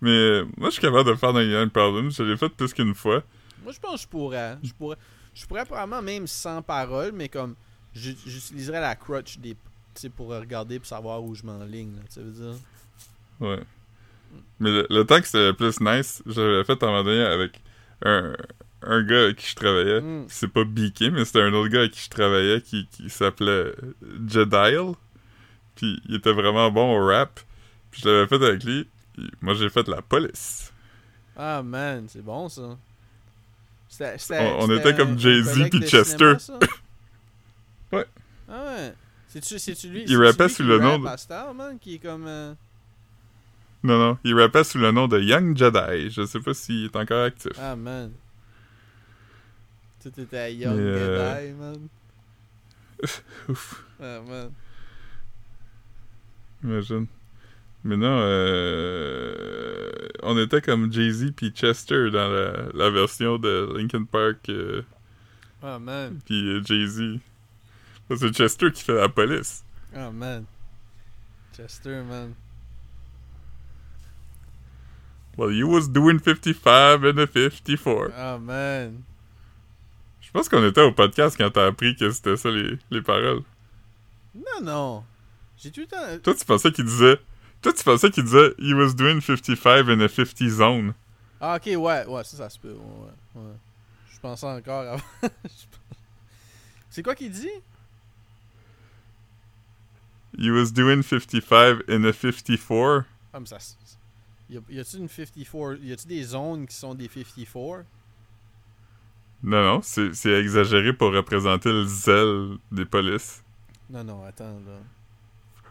[0.02, 2.12] Mais euh, moi, je suis capable de faire 99 Problems.
[2.12, 3.24] Je l'ai fait plus qu'une fois.
[3.64, 4.58] Moi, je pense que je pourrais.
[4.64, 4.98] Je pourrais.
[5.34, 7.56] Je pourrais probablement même sans parole, mais comme.
[7.93, 9.56] J'u- J'utiliserais la crutch des,
[10.16, 11.96] pour regarder pour savoir où je m'enligne.
[12.14, 12.60] Tu veux dire?
[13.39, 13.62] Ouais.
[14.60, 17.62] Mais le, le temps que c'était le plus nice, j'avais fait un moment donné avec
[18.04, 18.34] un,
[18.84, 20.02] un gars avec qui je travaillais.
[20.02, 20.26] Mm.
[20.30, 23.74] C'est pas Beaky, mais c'était un autre gars avec qui je travaillais qui, qui s'appelait
[24.28, 24.94] Jedial.
[25.76, 27.40] Puis il était vraiment bon au rap.
[27.92, 28.88] Puis je l'avais fait avec lui.
[29.42, 30.72] Moi j'ai fait la police.
[31.38, 32.78] Ah man, c'est bon ça.
[34.60, 36.34] On- était comme Jay-Z puis Chester.
[36.40, 36.60] cinéma?
[37.92, 38.06] Ouais.
[38.50, 38.94] Ah ouais.
[39.28, 40.04] C'est-tu lui?
[40.08, 42.26] Il rappait sous le nom de- Star, man, qui est comme.
[42.28, 42.54] euh,
[43.86, 46.10] Non, non, il rappait sous le nom de Young Jedi.
[46.10, 47.52] Je sais pas s'il est encore actif.
[47.60, 48.12] Ah man.
[50.02, 51.88] Tout était à Young euh, Jedi, man?
[53.50, 54.52] Ouf, Ah man.
[56.64, 57.06] imagine.
[57.84, 59.82] Mais non, euh,
[60.24, 64.82] on était comme Jay-Z puis Chester dans la, la version de Linkin Park euh,
[65.62, 66.20] Ah man.
[66.26, 67.20] puis euh, Jay-Z.
[68.18, 69.64] C'est Chester qui fait la police.
[69.96, 70.46] Ah man.
[71.56, 72.34] Chester, man.
[75.38, 78.14] Well, you was doing 55 and a 54.
[78.16, 79.04] Ah man.
[80.22, 83.44] Je pense qu'on était au podcast quand t'as appris que c'était ça les, les paroles.
[84.34, 85.04] Non, non.
[85.58, 86.20] J'ai tout le temps.
[86.24, 87.20] Toi, tu pensais qu'il disait...
[87.62, 90.94] Toi, tu pensais qu'il disait «He was doing 55 in a 50 zone
[91.40, 92.74] Ah, ok, ouais, ouais, ça, ça se peut.
[92.74, 93.56] Ouais, ouais.
[94.14, 95.04] Je pensais encore avant.
[95.24, 95.30] Je
[96.90, 97.50] C'est quoi qu'il dit?».
[100.38, 103.06] He was doing 55 in a 54.
[103.34, 103.58] Ah, mais ça.
[104.50, 107.86] Y a-tu une 54 Y a-tu des zones qui sont des 54
[109.43, 113.43] Non, non, c'est exagéré pour représenter le zèle des polices.
[113.89, 114.80] Non, non, attends, là.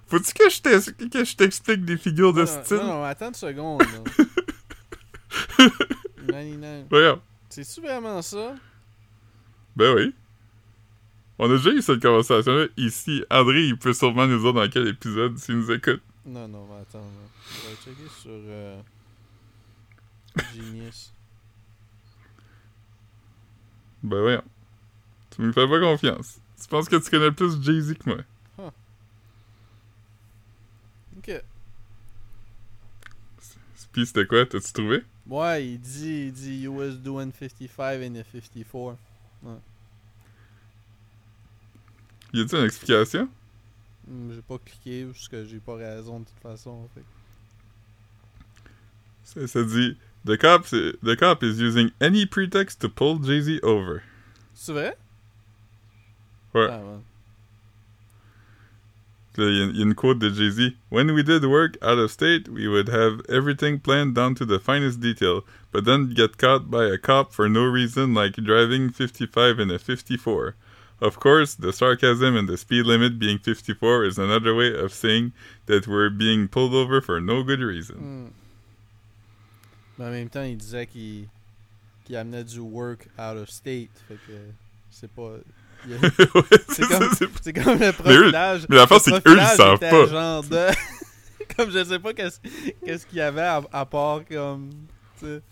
[0.06, 2.76] Faut-tu que je t'ex- que je t'explique des figures de non, style?
[2.76, 4.24] non, non, attends une seconde, là.
[6.26, 6.86] 99.
[6.90, 7.20] Voyons.
[7.48, 8.54] C'est-tu vraiment ça?
[9.76, 10.14] Ben oui.
[11.38, 13.24] On a déjà eu cette conversation-là ici.
[13.30, 16.02] André, il peut sûrement nous dire dans quel épisode s'il nous écoute.
[16.26, 17.28] Non, non, mais attends, là.
[17.46, 18.30] Je vais checker sur.
[18.32, 18.80] euh,
[20.54, 21.12] Genius.
[24.02, 24.44] Ben voyons.
[25.30, 26.38] Tu me fais pas confiance.
[26.60, 28.70] Tu penses que tu connais plus Jay-Z que moi?
[31.18, 31.42] Ok.
[33.92, 34.44] Puis c'était quoi?
[34.44, 35.04] T'as-tu trouvé?
[35.26, 38.96] Ouais, il dit, il dit was doing 55 and a 54.
[42.32, 43.28] Y a-t-il une explication?
[44.08, 46.88] Hmm, J'ai pas cliqué parce que j'ai pas raison de toute façon.
[46.94, 47.02] Fait.
[49.24, 54.02] Ça, ça dit the cop, the cop is using any pretext to pull Jay-Z over.
[54.54, 54.96] C'est vrai?
[56.54, 56.68] Ouais.
[56.70, 57.00] Ah, ouais.
[59.36, 60.74] Il y, y a une quote de Jay-Z.
[60.90, 64.60] When we did work out of state, we would have everything planned down to the
[64.60, 65.42] finest detail,
[65.72, 69.78] but then get caught by a cop for no reason, like driving 55 in a
[69.80, 70.54] 54.
[71.00, 75.32] Of course, the sarcasm and the speed limit being 54 is another way of saying
[75.66, 77.96] that we're being pulled over for no good reason.
[77.96, 78.26] Hmm.
[79.98, 81.28] Mais en même temps, il disait qu'il
[82.04, 83.90] qu'il amenait du work out of state.
[84.08, 84.32] Fait que
[84.90, 85.22] c'est pas.
[85.22, 88.66] a- Ouais, C'est comme- comme le profilage.
[88.68, 90.06] mais l'affaire, le c'est qu'eux, ils savent pas.
[90.06, 90.68] genre de.
[91.56, 94.70] comme je sais pas qu'est-ce qu'il y avait à, à part comme.
[95.18, 95.42] tu sais.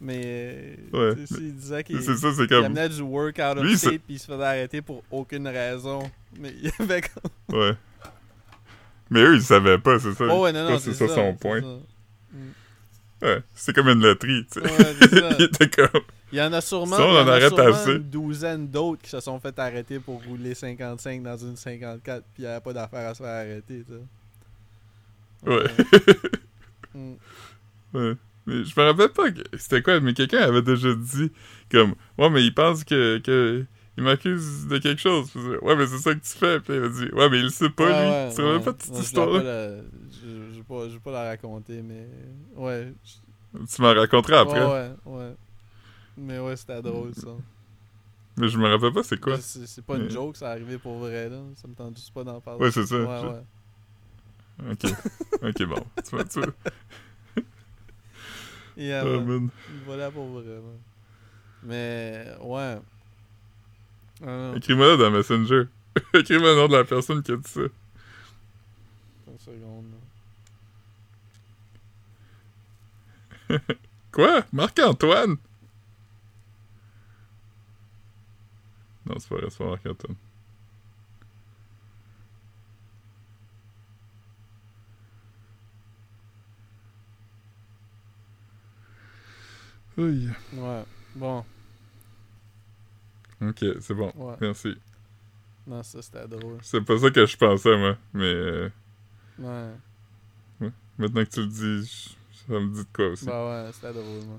[0.00, 0.78] Mais.
[0.92, 2.64] Ouais, tu sais, Il disait qu'il c'est ça, c'est il comme.
[2.64, 6.10] amenait du work out of Lui, state puis il se faisait arrêter pour aucune raison.
[6.38, 7.58] Mais il y avait comme.
[7.58, 7.74] Ouais.
[9.08, 10.24] Mais eux, ils savaient pas, c'est ça.
[10.28, 11.14] Oh ouais, non, non, c'est ça ça.
[11.14, 11.60] son point.
[11.62, 11.78] ça.
[13.22, 14.66] Ouais, c'est comme une loterie, tu sais.
[14.66, 15.36] Ouais, ça.
[15.38, 16.02] il était comme.
[16.32, 19.38] Il y en a sûrement, on en en a une douzaine d'autres qui se sont
[19.38, 23.14] fait arrêter pour rouler 55 dans une 54 puis il n'y avait pas d'affaire à
[23.14, 25.50] se faire arrêter, ça.
[25.50, 25.64] Ouais.
[26.94, 27.16] Mm.
[27.92, 28.16] Ouais.
[28.46, 31.32] Mais je me rappelle pas que c'était quoi, mais quelqu'un avait déjà dit
[31.70, 33.64] comme Ouais, mais il pense que, que
[33.98, 35.34] il m'accuse de quelque chose.
[35.62, 36.60] Ouais, mais c'est ça que tu fais.
[36.60, 38.10] Puis il a dit Ouais, mais il le sait pas, Ouais, lui.
[38.10, 38.60] ouais, tu te ouais.
[38.60, 42.06] pas de cette Non, je pas la- vais pas, pas la raconter, mais.
[42.54, 42.92] Ouais.
[43.04, 44.64] je- Tu m'en raconteras après.
[44.64, 45.34] Ouais, ouais.
[46.18, 47.28] Mais ouais, c'était drôle, ça.
[48.38, 49.38] Mais je me rappelle pas c'est quoi.
[49.40, 51.38] C'est pas une joke, ça arrivé pour vrai, là.
[51.56, 52.60] Ça me tente juste pas d'en parler.
[52.64, 52.96] Ouais, c'est ça.
[52.96, 54.72] Ouais, Je- ouais.
[54.72, 54.92] Ok.
[55.42, 55.86] ok, bon.
[56.04, 56.52] Tu vois, tu vois.
[58.76, 59.48] Yeah, Oh, man.
[59.86, 60.78] Voilà pour vrai, man.
[61.62, 62.78] Mais, ouais.
[64.26, 64.52] Ah.
[64.56, 65.64] Écris-moi là dans Messenger.
[66.14, 67.60] Écris-moi le nom de la personne qui a dit ça.
[67.60, 69.86] Une seconde.
[73.48, 73.58] là.
[74.12, 74.44] Quoi?
[74.52, 75.36] Marc-Antoine?
[79.06, 80.16] Non, c'est pas vrai, c'est pas Marc-Antoine.
[89.98, 90.28] Oui.
[90.54, 90.84] Ouais.
[91.14, 91.44] Bon.
[93.40, 94.12] Ok, c'est bon.
[94.14, 94.34] Ouais.
[94.40, 94.74] Merci.
[95.66, 96.58] Non, ça c'était drôle.
[96.62, 97.96] C'est pas ça que je pensais, moi.
[98.14, 98.70] Mais euh,
[99.38, 100.70] Ouais.
[100.98, 103.26] maintenant que tu le dis, je- ça me dit de quoi aussi.
[103.26, 104.36] Bah ouais, c'était drôle, man.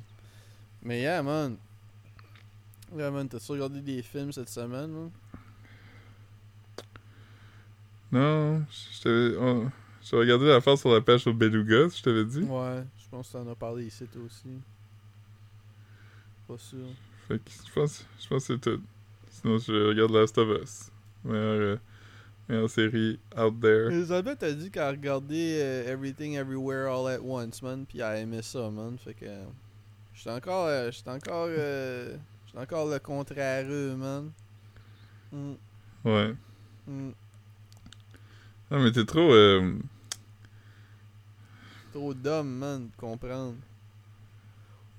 [0.83, 1.57] Mais yeah, man.
[2.95, 5.11] Yeah, man, t'as-tu regardé des films cette semaine, man?
[8.11, 9.37] Non, je t'avais.
[9.37, 9.71] on-
[10.13, 12.39] regardé l'affaire sur la page au Beluga, je t'avais dit.
[12.43, 14.47] Ouais, je pense que t'en as parlé ici, toi aussi.
[16.47, 16.87] Pas sûr.
[17.27, 18.81] Fait que je pense, je pense que c'est tout.
[19.29, 20.89] Sinon, je regarde Last of Us.
[21.23, 21.77] Meilleure, euh,
[22.47, 23.87] meilleure série out there.
[23.91, 28.03] Elisabeth a dit qu'elle a regardé euh, Everything Everywhere All At Once, man, pis elle
[28.03, 28.97] a aimé ça, man.
[28.97, 29.25] Fait que.
[30.13, 30.67] J'étais encore.
[30.67, 31.47] euh, J'étais encore.
[31.49, 32.15] euh,
[32.47, 34.31] J'étais encore le contrarieux, man.
[35.31, 35.53] Mm,
[36.05, 36.33] Ouais.
[36.87, 37.11] mm.
[38.71, 39.31] Non, mais t'es trop.
[41.91, 43.55] Trop d'hommes, man, de comprendre.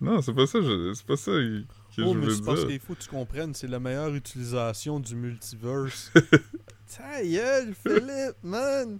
[0.00, 1.64] Non, c'est pas ça, je- c'est pas ça que
[1.96, 5.16] je oh, mais c'est parce qu'il faut que tu comprennes, c'est la meilleure utilisation du
[5.16, 6.12] multiverse.
[6.96, 8.98] Ta gueule, Philippe, man!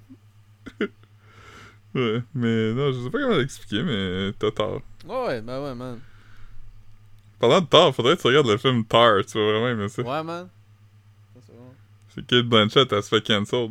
[1.95, 4.83] Ouais, mais non, je sais pas comment l'expliquer, mais t'as tort.
[5.07, 6.01] Ouais, ben ouais, man.
[7.39, 10.03] Parlant de Thor, faudrait que tu regardes le film Tar, tu vas vraiment aimer ça.
[10.03, 10.49] Ouais, man.
[12.15, 13.71] C'est Kate Blanchett, elle se fait cancel.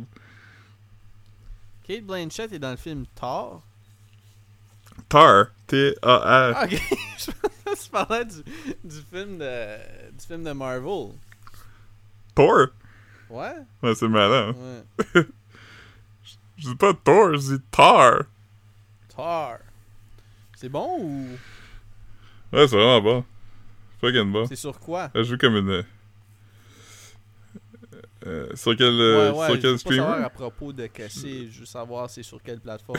[1.86, 3.62] Kate Blanchett est dans le film Thor.
[5.08, 6.54] Tar, T-A-R.
[6.56, 6.70] Ah, ok.
[7.84, 8.42] Je parlais du,
[8.84, 9.76] du film de
[10.12, 11.12] du film de Marvel.
[12.34, 12.68] Thor?
[13.30, 13.54] Ouais?
[13.82, 14.52] Ouais, c'est malin.
[14.52, 15.22] Ouais.
[16.56, 18.22] Je dis pas Thor, je dis Tar.
[19.14, 19.58] Thor.
[20.56, 21.28] C'est bon ou?
[22.52, 23.24] Ouais, c'est vraiment bon.
[24.00, 24.46] Fucking bon.
[24.46, 25.10] c'est sur quoi?
[25.14, 25.70] Elle joue comme une.
[25.70, 25.82] euh,
[28.26, 30.86] euh, sur quel, euh, ouais, ouais, sur je quel veux pas savoir à propos de
[30.86, 32.98] casser, je veux savoir c'est sur quelle plateforme.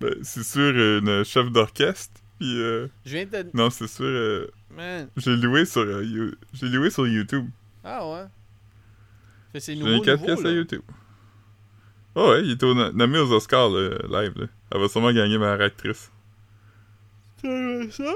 [0.00, 2.20] Ben, c'est sur une chef d'orchestre.
[2.38, 4.04] Puis euh, Je viens de non, c'est sur.
[4.04, 5.08] euh, man.
[5.16, 5.82] j'ai loué sur.
[5.82, 7.46] euh, You- j'ai loué sur YouTube.
[7.84, 8.24] Ah ouais.
[9.60, 10.54] C'est J'ai nouveau, mis 4 nouveau pièces à là.
[10.54, 10.82] YouTube.
[12.14, 14.32] Oh ouais, il était au- nommé aux Oscars le live.
[14.36, 14.46] Là.
[14.70, 16.10] Elle va sûrement gagner meilleure actrice.
[17.42, 18.12] Tu as ça?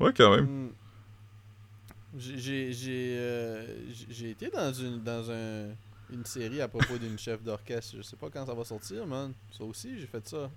[0.00, 0.44] Ouais, quand même.
[0.46, 0.68] Hmm.
[2.16, 5.66] J'ai j'ai j'ai euh, j'ai- j'ai été dans une dans un
[6.14, 7.96] une série à propos d'une chef d'orchestre.
[7.96, 9.32] Je sais pas quand ça va sortir, man.
[9.56, 10.50] Ça aussi, j'ai fait ça.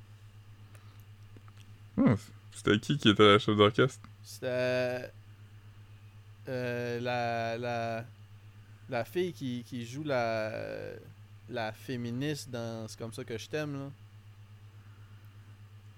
[1.97, 2.16] Oh,
[2.53, 4.08] C'était qui qui était la chef d'orchestre?
[4.24, 5.12] C'était
[6.47, 8.05] euh, la la
[8.89, 10.51] la fille qui, qui joue la
[11.49, 13.89] la féministe dans c'est comme ça que je t'aime là.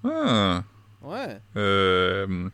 [0.03, 0.63] Ah!
[1.01, 1.39] Ouais.
[1.55, 2.49] Euh,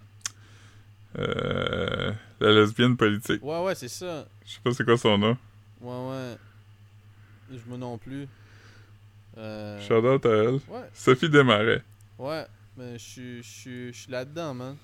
[1.18, 3.44] euh, la lesbienne politique.
[3.44, 4.28] Ouais ouais, c'est ça.
[4.46, 5.38] Je sais pas c'est quoi son nom.
[5.82, 6.38] Ouais ouais.
[7.52, 8.28] Je me non plus.
[9.38, 10.56] Euh, Shout out à elle.
[10.70, 11.84] ouais, Sophie Desmarais.
[12.18, 12.46] ouais,
[12.78, 14.78] mais je suis là-dedans, man.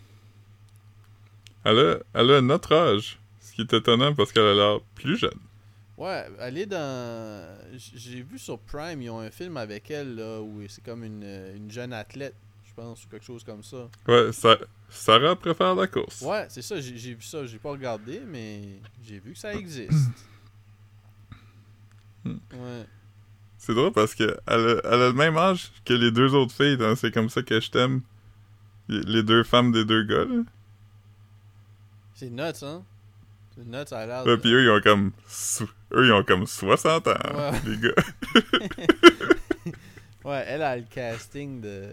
[1.64, 3.18] Elle a, elle a notre âge.
[3.40, 5.40] Ce qui est étonnant parce qu'elle a l'air plus jeune.
[5.98, 7.58] Ouais, elle est dans.
[7.76, 11.24] J'ai vu sur Prime, ils ont un film avec elle, là, où c'est comme une,
[11.56, 12.34] une jeune athlète,
[12.68, 13.88] je pense, ou quelque chose comme ça.
[14.08, 14.58] Ouais, ça,
[14.90, 16.22] Sarah préfère la course.
[16.22, 19.92] Ouais, c'est ça, j'ai vu ça, j'ai pas regardé, mais j'ai vu que ça existe.
[22.26, 22.86] Ouais.
[23.58, 26.54] C'est drôle parce que elle a, elle a le même âge que les deux autres
[26.54, 28.02] filles dans C'est comme ça que je t'aime.
[28.90, 30.42] Les deux femmes des deux gars, là.
[32.16, 32.84] C'est nuts, hein?
[33.56, 34.26] C'est nuts, ça a l'air.
[34.26, 35.12] Ouais, de- puis eux, ils ont comme...
[35.28, 37.62] so- Eux, ils ont comme 60 ans, Ouais.
[37.66, 37.94] les gars.
[40.24, 41.84] Ouais, elle a le casting de.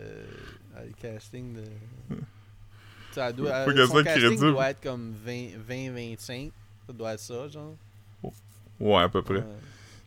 [0.76, 1.62] Elle a le casting de.
[3.16, 4.51] Elle doit, Faut elle- qu'elle son casting crédible.
[4.53, 6.51] doit être comme 20-25.
[6.87, 7.74] Ça doit être ça, genre.
[8.79, 9.37] Ouais, à peu près.
[9.39, 9.45] Ouais.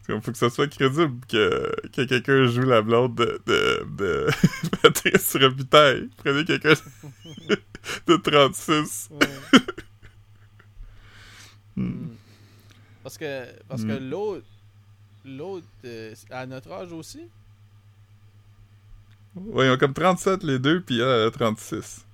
[0.09, 4.29] Il faut que ça soit crédible que, que quelqu'un joue la blonde de, de, de
[4.81, 6.09] Patrice Robitaille.
[6.17, 6.73] Prenez quelqu'un
[8.07, 9.09] de 36.
[9.11, 9.19] Ouais.
[11.77, 11.83] Hmm.
[11.83, 12.09] Mm.
[13.03, 14.09] Parce que, parce que Mm.
[14.09, 14.45] l'autre,
[15.23, 17.21] l'autre, euh, à notre âge aussi?
[19.35, 22.05] Ouais, ils ont comme 37 les deux, puis elle, elle a 36.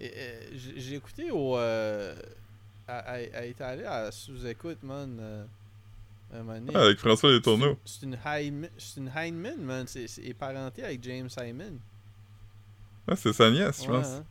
[0.00, 0.40] Et, euh,
[0.76, 1.56] j'ai écouté au.
[1.56, 2.14] Euh,
[2.88, 5.46] elle, elle- elle est allée à sous-écoute, man.
[6.32, 6.72] Donné.
[6.74, 7.78] Ah, avec François Les Tourneaux.
[7.84, 9.86] C'est une Heinemann, c'est une Heinemann, man.
[9.86, 11.78] C'est parenté avec James Hyman.
[13.08, 14.06] Ah, c'est sa nièce, je Ouais, pense.
[14.06, 14.24] hein.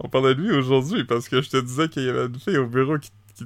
[0.00, 2.58] On parlait de lui aujourd'hui parce que je te disais qu'il y avait une fille
[2.58, 3.10] au bureau qui.
[3.36, 3.44] qui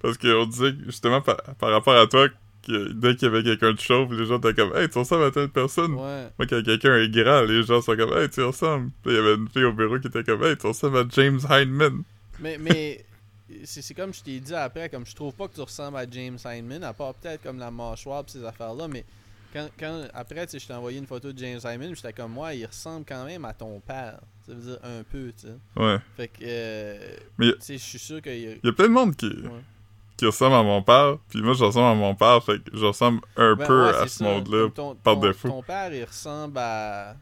[0.00, 2.28] parce qu'on disait justement par, par rapport à toi
[2.66, 5.24] que dès qu'il y avait quelqu'un de chauve, les gens étaient comme Hey, tu ressembles
[5.24, 5.94] à telle personne.
[5.94, 6.28] Ouais.
[6.38, 8.90] Moi, quand quelqu'un est grand, les gens sont comme Hey, tu ressembles.
[9.02, 11.04] Puis il y avait une fille au bureau qui était comme Hey, tu ressembles à
[11.10, 12.04] James Heineman.
[12.38, 13.04] Mais, mais
[13.64, 16.38] c'est comme je t'ai dit après, comme je trouve pas que tu ressembles à James
[16.44, 19.04] Hyman, à part peut-être comme la mâchoire pis ces affaires-là, mais
[19.52, 22.32] quand, quand, après, tu sais, je t'ai envoyé une photo de James puis j'étais comme
[22.32, 24.18] moi, il ressemble quand même à ton père.
[24.46, 25.54] Ça veut dire un peu, tu sais.
[25.76, 25.98] Ouais.
[26.16, 28.52] Fait que, euh, Mais- je suis sûr qu'il y a.
[28.52, 29.60] Il y a plein de monde qui, Ouais.
[30.16, 32.84] qui ressemble à mon père, puis moi, je ressemble à mon père, fait que je
[32.86, 34.68] ressemble un Ben, peu ouais, à ce monde-là,
[35.02, 35.48] par ton- défaut.
[35.48, 37.14] Ton père, il ressemble à.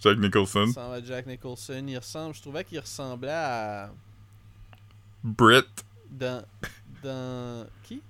[0.00, 0.64] Jack Nicholson.
[0.64, 1.84] Il ressemble à Jack Nicholson.
[1.88, 2.34] Il ressemble.
[2.34, 3.90] Je trouvais qu'il ressemblait à.
[5.26, 6.44] Britt, Dans.
[7.02, 7.66] Dans.
[7.82, 8.00] Qui?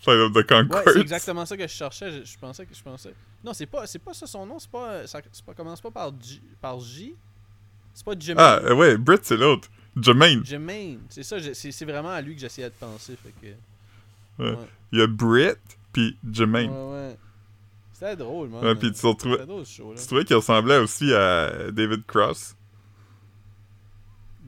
[0.00, 2.10] Flight of the Ouais, c'est exactement ça que je cherchais.
[2.10, 3.14] Je, je pensais que je pensais.
[3.44, 4.58] Non, c'est pas, c'est pas ça son nom.
[4.58, 6.40] C'est pas, ça, pas commence pas par J.
[6.60, 7.14] Par J.
[7.92, 8.44] C'est pas Jermaine.
[8.46, 9.68] Ah, euh, ouais, Britt, c'est l'autre.
[9.94, 10.44] Jermaine.
[10.44, 11.00] Jermaine.
[11.10, 11.36] C'est ça.
[11.52, 13.16] C'est, vraiment à lui que j'essayais de penser.
[13.22, 14.42] Fait que.
[14.42, 14.50] Ouais.
[14.56, 14.68] Ouais.
[14.92, 15.58] Il y a Britt,
[15.92, 16.70] puis Jermaine.
[16.70, 17.16] Ouais, ouais.
[17.92, 18.64] C'était drôle, man.
[18.64, 19.64] Ouais, puis tu retrouvais- drôle.
[19.66, 22.56] Tu trouvais qu'il ressemblait aussi à David Cross?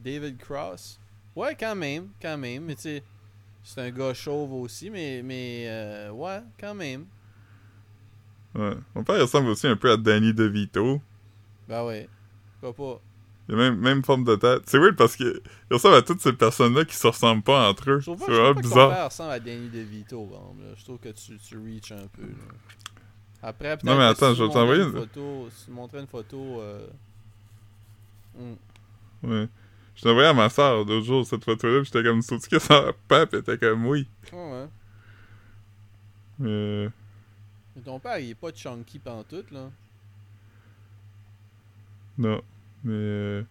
[0.03, 0.99] David Cross?
[1.37, 2.65] Ouais, quand même, quand même.
[2.65, 3.03] Mais tu sais,
[3.63, 7.07] c'est un gars chauve aussi, mais, mais euh, ouais, quand même.
[8.55, 8.75] Ouais.
[8.95, 11.01] Mon père ressemble aussi un peu à Danny DeVito.
[11.69, 12.09] Ben ouais.
[12.61, 13.01] Pourquoi pas?
[13.49, 14.63] Il a même, même forme de tête.
[14.67, 17.91] C'est weird parce que il ressemble à toutes ces personnes-là qui se ressemblent pas entre
[17.91, 18.01] eux.
[18.01, 18.91] C'est vraiment que ton bizarre.
[18.91, 20.75] père ressemble à Danny DeVito, exemple, là.
[20.77, 22.23] Je trouve que tu, tu reach un peu.
[22.23, 22.55] là.
[23.43, 25.49] Après, peut-être Non, mais que attends, si je vais t'envoyer une photo.
[25.51, 26.61] Si tu montrais une photo.
[26.61, 26.87] Euh...
[28.39, 28.55] hmm.
[29.25, 29.49] Ouais.
[29.97, 32.59] Je l'ai envoyé à ma soeur l'autre jour cette photo-là, puis j'étais comme sauté que
[32.59, 34.09] ça pape, elle était comme oui.
[34.33, 34.69] Ouais, ouais.
[36.39, 36.89] Mais
[37.77, 39.71] Mais ton père, il est pas chunky pantoute, là.
[42.19, 42.43] non.
[42.85, 43.43] Mais euh...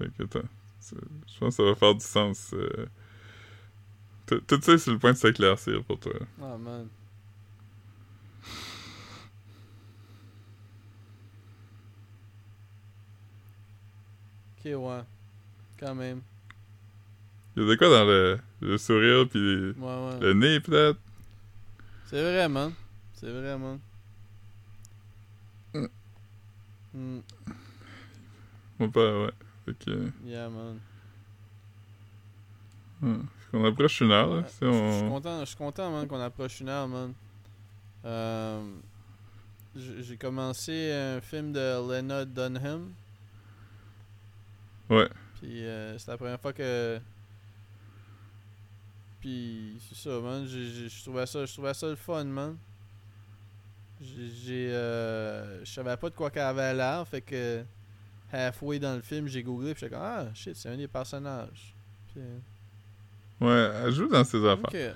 [0.00, 0.40] Attends.
[0.80, 2.54] Je pense que ça va faire du sens.
[2.54, 2.86] euh.
[4.26, 6.12] Tout ça, c'est le point de s'éclaircir pour toi.
[6.40, 6.88] Ah, man.
[14.74, 15.00] Ouais.
[15.78, 16.20] Quand même.
[17.56, 20.20] Il y a de quoi dans le, le sourire puis Ouais, ouais.
[20.20, 20.98] le nez peut-être?
[22.06, 22.72] C'est vrai, man.
[23.14, 23.78] C'est vrai, man.
[25.74, 25.86] Mm.
[26.94, 27.20] Hmm,
[28.78, 29.32] Mon père, ouais.
[29.66, 30.10] Fait que...
[30.24, 30.78] yeah, man.
[33.00, 34.36] Fait qu'on approche une heure, là.
[34.40, 35.10] Ouais, Je suis on...
[35.10, 37.12] content, content, man, qu'on approche une heure, man.
[38.04, 38.62] Euh,
[39.76, 41.58] j'ai commencé un film de
[41.92, 42.92] Lena Dunham.
[44.90, 45.08] Ouais.
[45.40, 46.98] Puis euh, c'est la première fois que.
[49.20, 50.46] Puis c'est ça, man.
[50.46, 52.56] Je trouvais ça, je trouvais ça le fun, man.
[54.00, 54.70] J'ai.
[54.72, 57.64] euh, Je savais pas de quoi qu'elle avait l'air, fait que.
[58.30, 61.74] Halfway dans le film, j'ai googlé, puis j'étais comme Ah, shit, c'est un des personnages.
[62.12, 62.38] Puis, euh,
[63.40, 64.94] Ouais, elle joue dans ses affaires.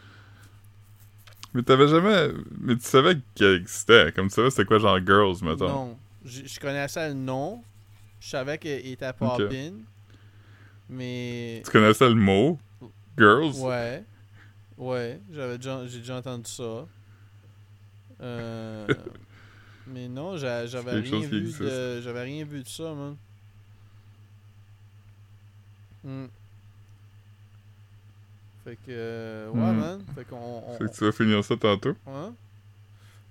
[1.55, 2.29] Mais t'avais jamais...
[2.61, 4.13] Mais tu savais qu'elle existait.
[4.13, 5.69] Comme tu savais c'était quoi, genre Girls, mettons?
[5.69, 5.99] Non.
[6.25, 7.63] Je connaissais le nom.
[8.23, 9.73] Je savais qu'il était pop-in.
[10.89, 11.61] Mais.
[11.65, 12.59] Tu connaissais le mot?
[13.19, 13.57] Girls?
[13.57, 14.05] Ouais.
[14.79, 15.21] Ouais.
[15.33, 16.87] J'avais déjà, j'ai déjà entendu ça.
[18.21, 18.87] Euh,
[19.89, 22.01] mais non, j'a- j'avais rien vu de.
[22.01, 23.17] J'avais rien vu de ça, man.
[26.05, 26.27] Hmm.
[28.65, 29.49] Fait que.
[29.53, 29.77] ouais, Hmm.
[29.81, 30.05] man.
[30.15, 30.37] Fait qu'on.
[30.69, 31.97] on- Fait que tu vas finir ça tantôt?
[32.07, 32.35] Hein?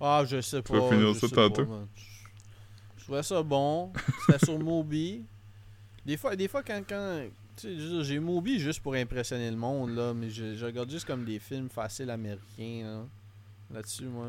[0.02, 0.80] Ah, je sais Tu pas.
[0.80, 1.66] vas finir ça tantôt?
[1.66, 1.86] pas.
[3.02, 3.92] Je- trouvais ça bon.
[4.26, 5.26] C'était sur Moby.
[6.06, 7.24] Des fois, des fois quand, quand
[7.58, 11.26] sais, j'ai Moby juste pour impressionner le monde, là, mais je, je regarde juste comme
[11.26, 13.04] des films faciles américains, là.
[13.76, 14.28] Là-dessus, moi.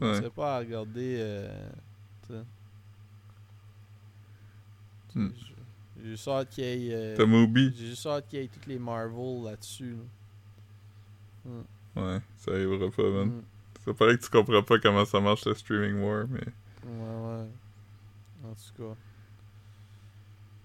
[0.00, 1.16] Je ne serais pas à regarder.
[1.18, 1.68] Euh,
[2.26, 2.42] tu sais.
[5.14, 5.30] Hmm.
[5.36, 6.94] J'ai- juste hâte qu'il y ait.
[6.94, 7.72] euh, T'as Moby?
[7.76, 9.96] j'ai juste hâte qu'il y ait toutes les Marvel là-dessus.
[11.46, 11.52] là.
[12.02, 13.28] Ouais, ça arrivera pas, man.
[13.28, 13.42] Hmm.
[13.84, 16.40] Ça paraît que tu comprends pas comment ça marche le streaming war, mais...
[16.86, 16.92] Ouais,
[17.42, 17.46] ouais.
[18.44, 18.96] En tout cas.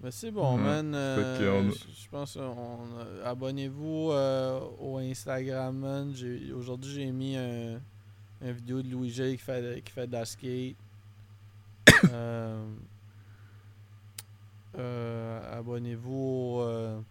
[0.04, 0.62] Mais c'est bon, Ouais.
[0.64, 0.94] man.
[0.96, 2.80] euh, Je pense on
[3.24, 6.14] abonnez-vous euh, au Instagram, man.
[6.56, 7.80] Aujourd'hui, j'ai mis un,
[8.42, 10.76] une vidéo de Louis J qui fait, qui fait de la skate.
[14.78, 16.14] Euh, abonnez-vous
[16.62, 17.04] au.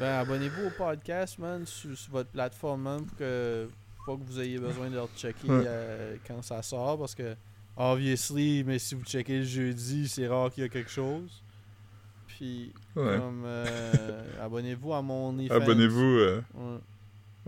[0.00, 3.68] ben, abonnez-vous au podcast, man, sur, sur votre plateforme, man, pour que,
[4.06, 5.64] pas que vous ayez besoin de le checker Ouais.
[5.66, 7.34] euh, quand ça sort, parce que,
[7.76, 11.42] obviously, mais si vous checkez le jeudi, c'est rare qu'il y a quelque chose.
[12.26, 13.18] Puis, Ouais.
[13.18, 15.54] comme, euh, abonnez-vous à mon OnlyFans.
[15.54, 16.00] Abonnez-vous...
[16.18, 16.42] euh,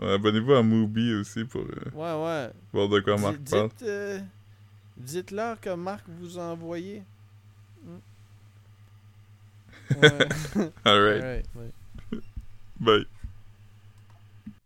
[0.00, 1.92] Ouais, Abonnez-vous à Moby aussi pour ouais.
[1.94, 2.50] ouais.
[2.72, 3.68] voir de quoi Marc parle.
[3.78, 3.86] dites,
[4.96, 7.02] dites-leur que Marc vous a envoyé.
[10.00, 10.08] Ouais.
[10.84, 12.18] Alright, Alright, ouais.
[12.80, 13.06] bye.